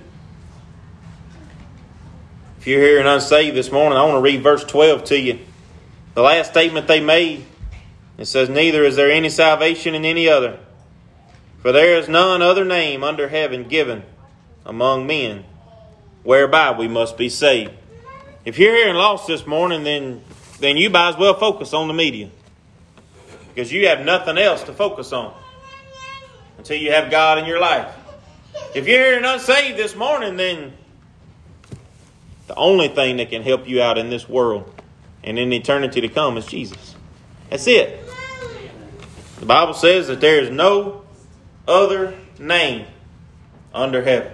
If 2.57 2.65
you're 2.65 2.81
here 2.81 2.97
and 2.97 3.07
unsaved 3.07 3.55
this 3.55 3.71
morning, 3.71 3.99
I 3.99 4.03
want 4.05 4.15
to 4.15 4.21
read 4.21 4.41
verse 4.41 4.63
12 4.63 5.03
to 5.03 5.19
you. 5.19 5.39
The 6.15 6.23
last 6.23 6.49
statement 6.49 6.87
they 6.87 6.99
made 6.99 7.45
it 8.17 8.25
says, 8.25 8.49
Neither 8.49 8.83
is 8.83 8.95
there 8.95 9.11
any 9.11 9.29
salvation 9.29 9.95
in 9.95 10.05
any 10.05 10.27
other, 10.27 10.59
for 11.61 11.71
there 11.71 11.97
is 11.97 12.07
none 12.07 12.41
other 12.41 12.65
name 12.65 13.03
under 13.03 13.27
heaven 13.27 13.67
given 13.67 14.03
among 14.65 15.05
men 15.05 15.45
whereby 16.23 16.71
we 16.71 16.87
must 16.87 17.17
be 17.17 17.29
saved. 17.29 17.71
If 18.45 18.57
you're 18.59 18.75
here 18.75 18.89
and 18.89 18.97
lost 18.97 19.27
this 19.27 19.45
morning, 19.45 19.83
then, 19.83 20.21
then 20.59 20.77
you 20.77 20.89
might 20.89 21.09
as 21.09 21.17
well 21.17 21.33
focus 21.33 21.73
on 21.73 21.87
the 21.87 21.93
media. 21.93 22.29
Because 23.53 23.71
you 23.71 23.87
have 23.87 24.01
nothing 24.01 24.37
else 24.37 24.63
to 24.63 24.73
focus 24.73 25.13
on 25.13 25.33
until 26.57 26.77
you 26.77 26.91
have 26.91 27.09
God 27.09 27.37
in 27.37 27.45
your 27.45 27.59
life. 27.59 27.93
If 28.73 28.87
you're 28.87 28.99
here 28.99 29.17
and 29.17 29.25
unsaved 29.25 29.77
this 29.77 29.95
morning, 29.95 30.37
then 30.37 30.73
the 32.47 32.55
only 32.55 32.89
thing 32.89 33.17
that 33.17 33.29
can 33.29 33.41
help 33.41 33.67
you 33.67 33.81
out 33.81 33.97
in 33.97 34.09
this 34.09 34.27
world 34.27 34.71
and 35.23 35.39
in 35.39 35.51
eternity 35.53 36.01
to 36.01 36.09
come 36.09 36.37
is 36.37 36.45
Jesus. 36.45 36.95
That's 37.49 37.67
it. 37.67 38.04
The 39.45 39.53
Bible 39.53 39.75
says 39.75 40.07
that 40.07 40.21
there 40.21 40.39
is 40.39 40.49
no 40.49 41.03
other 41.67 42.17
name 42.39 42.87
under 43.75 44.01
heaven. 44.01 44.31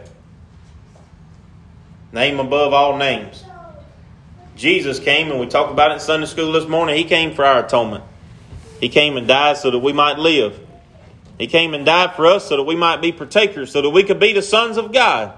Name 2.14 2.40
above 2.40 2.72
all 2.72 2.96
names. 2.96 3.44
Jesus 4.56 5.02
came, 5.02 5.30
and 5.30 5.38
we 5.38 5.48
talked 5.48 5.70
about 5.70 5.92
it 5.92 5.96
in 5.96 6.00
Sunday 6.00 6.28
school 6.28 6.54
this 6.54 6.66
morning. 6.66 6.96
He 6.96 7.04
came 7.04 7.34
for 7.34 7.44
our 7.44 7.66
atonement. 7.66 8.06
He 8.80 8.88
came 8.88 9.18
and 9.18 9.28
died 9.28 9.58
so 9.58 9.70
that 9.72 9.80
we 9.80 9.92
might 9.92 10.18
live. 10.18 10.58
He 11.38 11.48
came 11.48 11.74
and 11.74 11.86
died 11.86 12.16
for 12.16 12.26
us 12.26 12.48
so 12.48 12.56
that 12.56 12.64
we 12.64 12.78
might 12.78 13.02
be 13.02 13.12
partakers, 13.12 13.70
so 13.70 13.82
that 13.82 13.90
we 13.90 14.04
could 14.04 14.18
be 14.18 14.32
the 14.32 14.42
sons 14.42 14.78
of 14.78 14.94
God. 14.94 15.38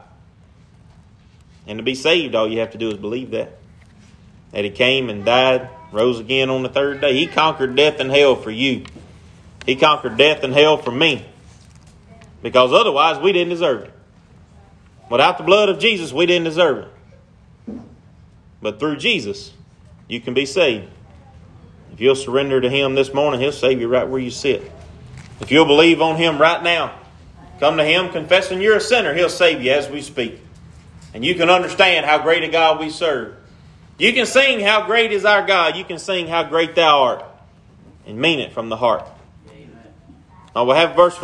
And 1.66 1.80
to 1.80 1.84
be 1.84 1.96
saved, 1.96 2.36
all 2.36 2.48
you 2.48 2.60
have 2.60 2.74
to 2.74 2.78
do 2.78 2.92
is 2.92 2.98
believe 2.98 3.32
that. 3.32 3.58
That 4.52 4.66
He 4.66 4.70
came 4.70 5.10
and 5.10 5.26
died, 5.26 5.68
rose 5.92 6.20
again 6.20 6.52
on 6.52 6.62
the 6.62 6.70
third 6.70 7.02
day. 7.02 7.16
He 7.16 7.26
conquered 7.26 7.76
death 7.76 8.00
and 8.00 8.12
hell 8.12 8.36
for 8.36 8.52
you. 8.52 8.86
He 9.66 9.76
conquered 9.76 10.18
death 10.18 10.44
and 10.44 10.54
hell 10.54 10.78
for 10.78 10.92
me. 10.92 11.26
Because 12.42 12.74
otherwise, 12.74 13.20
we 13.20 13.32
didn't 13.32 13.50
deserve 13.50 13.84
it. 13.84 13.94
Without 15.10 15.38
the 15.38 15.44
blood 15.44 15.70
of 15.70 15.80
Jesus, 15.80 16.12
we 16.12 16.26
didn't 16.26 16.46
deserve 16.46 16.86
it. 17.68 17.80
But 18.62 18.80
through 18.80 18.98
Jesus, 18.98 19.54
you 20.08 20.20
can 20.20 20.34
be 20.34 20.46
saved. 20.46 20.90
If 21.94 22.02
you'll 22.02 22.16
surrender 22.16 22.60
to 22.60 22.70
Him 22.70 22.96
this 22.96 23.14
morning, 23.14 23.40
He'll 23.40 23.52
save 23.52 23.80
you 23.80 23.88
right 23.88 24.08
where 24.08 24.20
you 24.20 24.32
sit. 24.32 24.72
If 25.40 25.52
you'll 25.52 25.66
believe 25.66 26.02
on 26.02 26.16
Him 26.16 26.40
right 26.40 26.62
now, 26.64 27.00
come 27.60 27.78
to 27.78 27.84
Him 27.84 28.10
confessing 28.10 28.62
you're 28.62 28.78
a 28.78 28.82
sinner, 28.82 29.14
He'll 29.14 29.30
save 29.30 29.62
you 29.62 29.72
as 29.72 29.90
we 29.90 30.02
speak. 30.02 30.40
And 31.14 31.24
you 31.24 31.36
can 31.36 31.50
understand 31.50 32.06
how 32.06 32.24
great 32.24 32.44
a 32.44 32.48
God 32.48 32.80
we 32.80 32.90
serve. 32.90 33.36
You 34.00 34.12
can 34.14 34.26
sing 34.26 34.60
how 34.60 34.86
great 34.86 35.12
is 35.12 35.26
our 35.26 35.46
God. 35.46 35.76
You 35.76 35.84
can 35.84 36.00
sing 36.00 36.28
how 36.28 36.44
great 36.44 36.74
thou 36.74 37.04
art 37.04 37.26
and 38.08 38.18
mean 38.18 38.40
it 38.40 38.52
from 38.52 38.70
the 38.70 38.78
heart. 38.78 39.08
Now 40.56 40.66
we'll 40.66 40.76
have 40.76 40.96
verse 40.96 41.18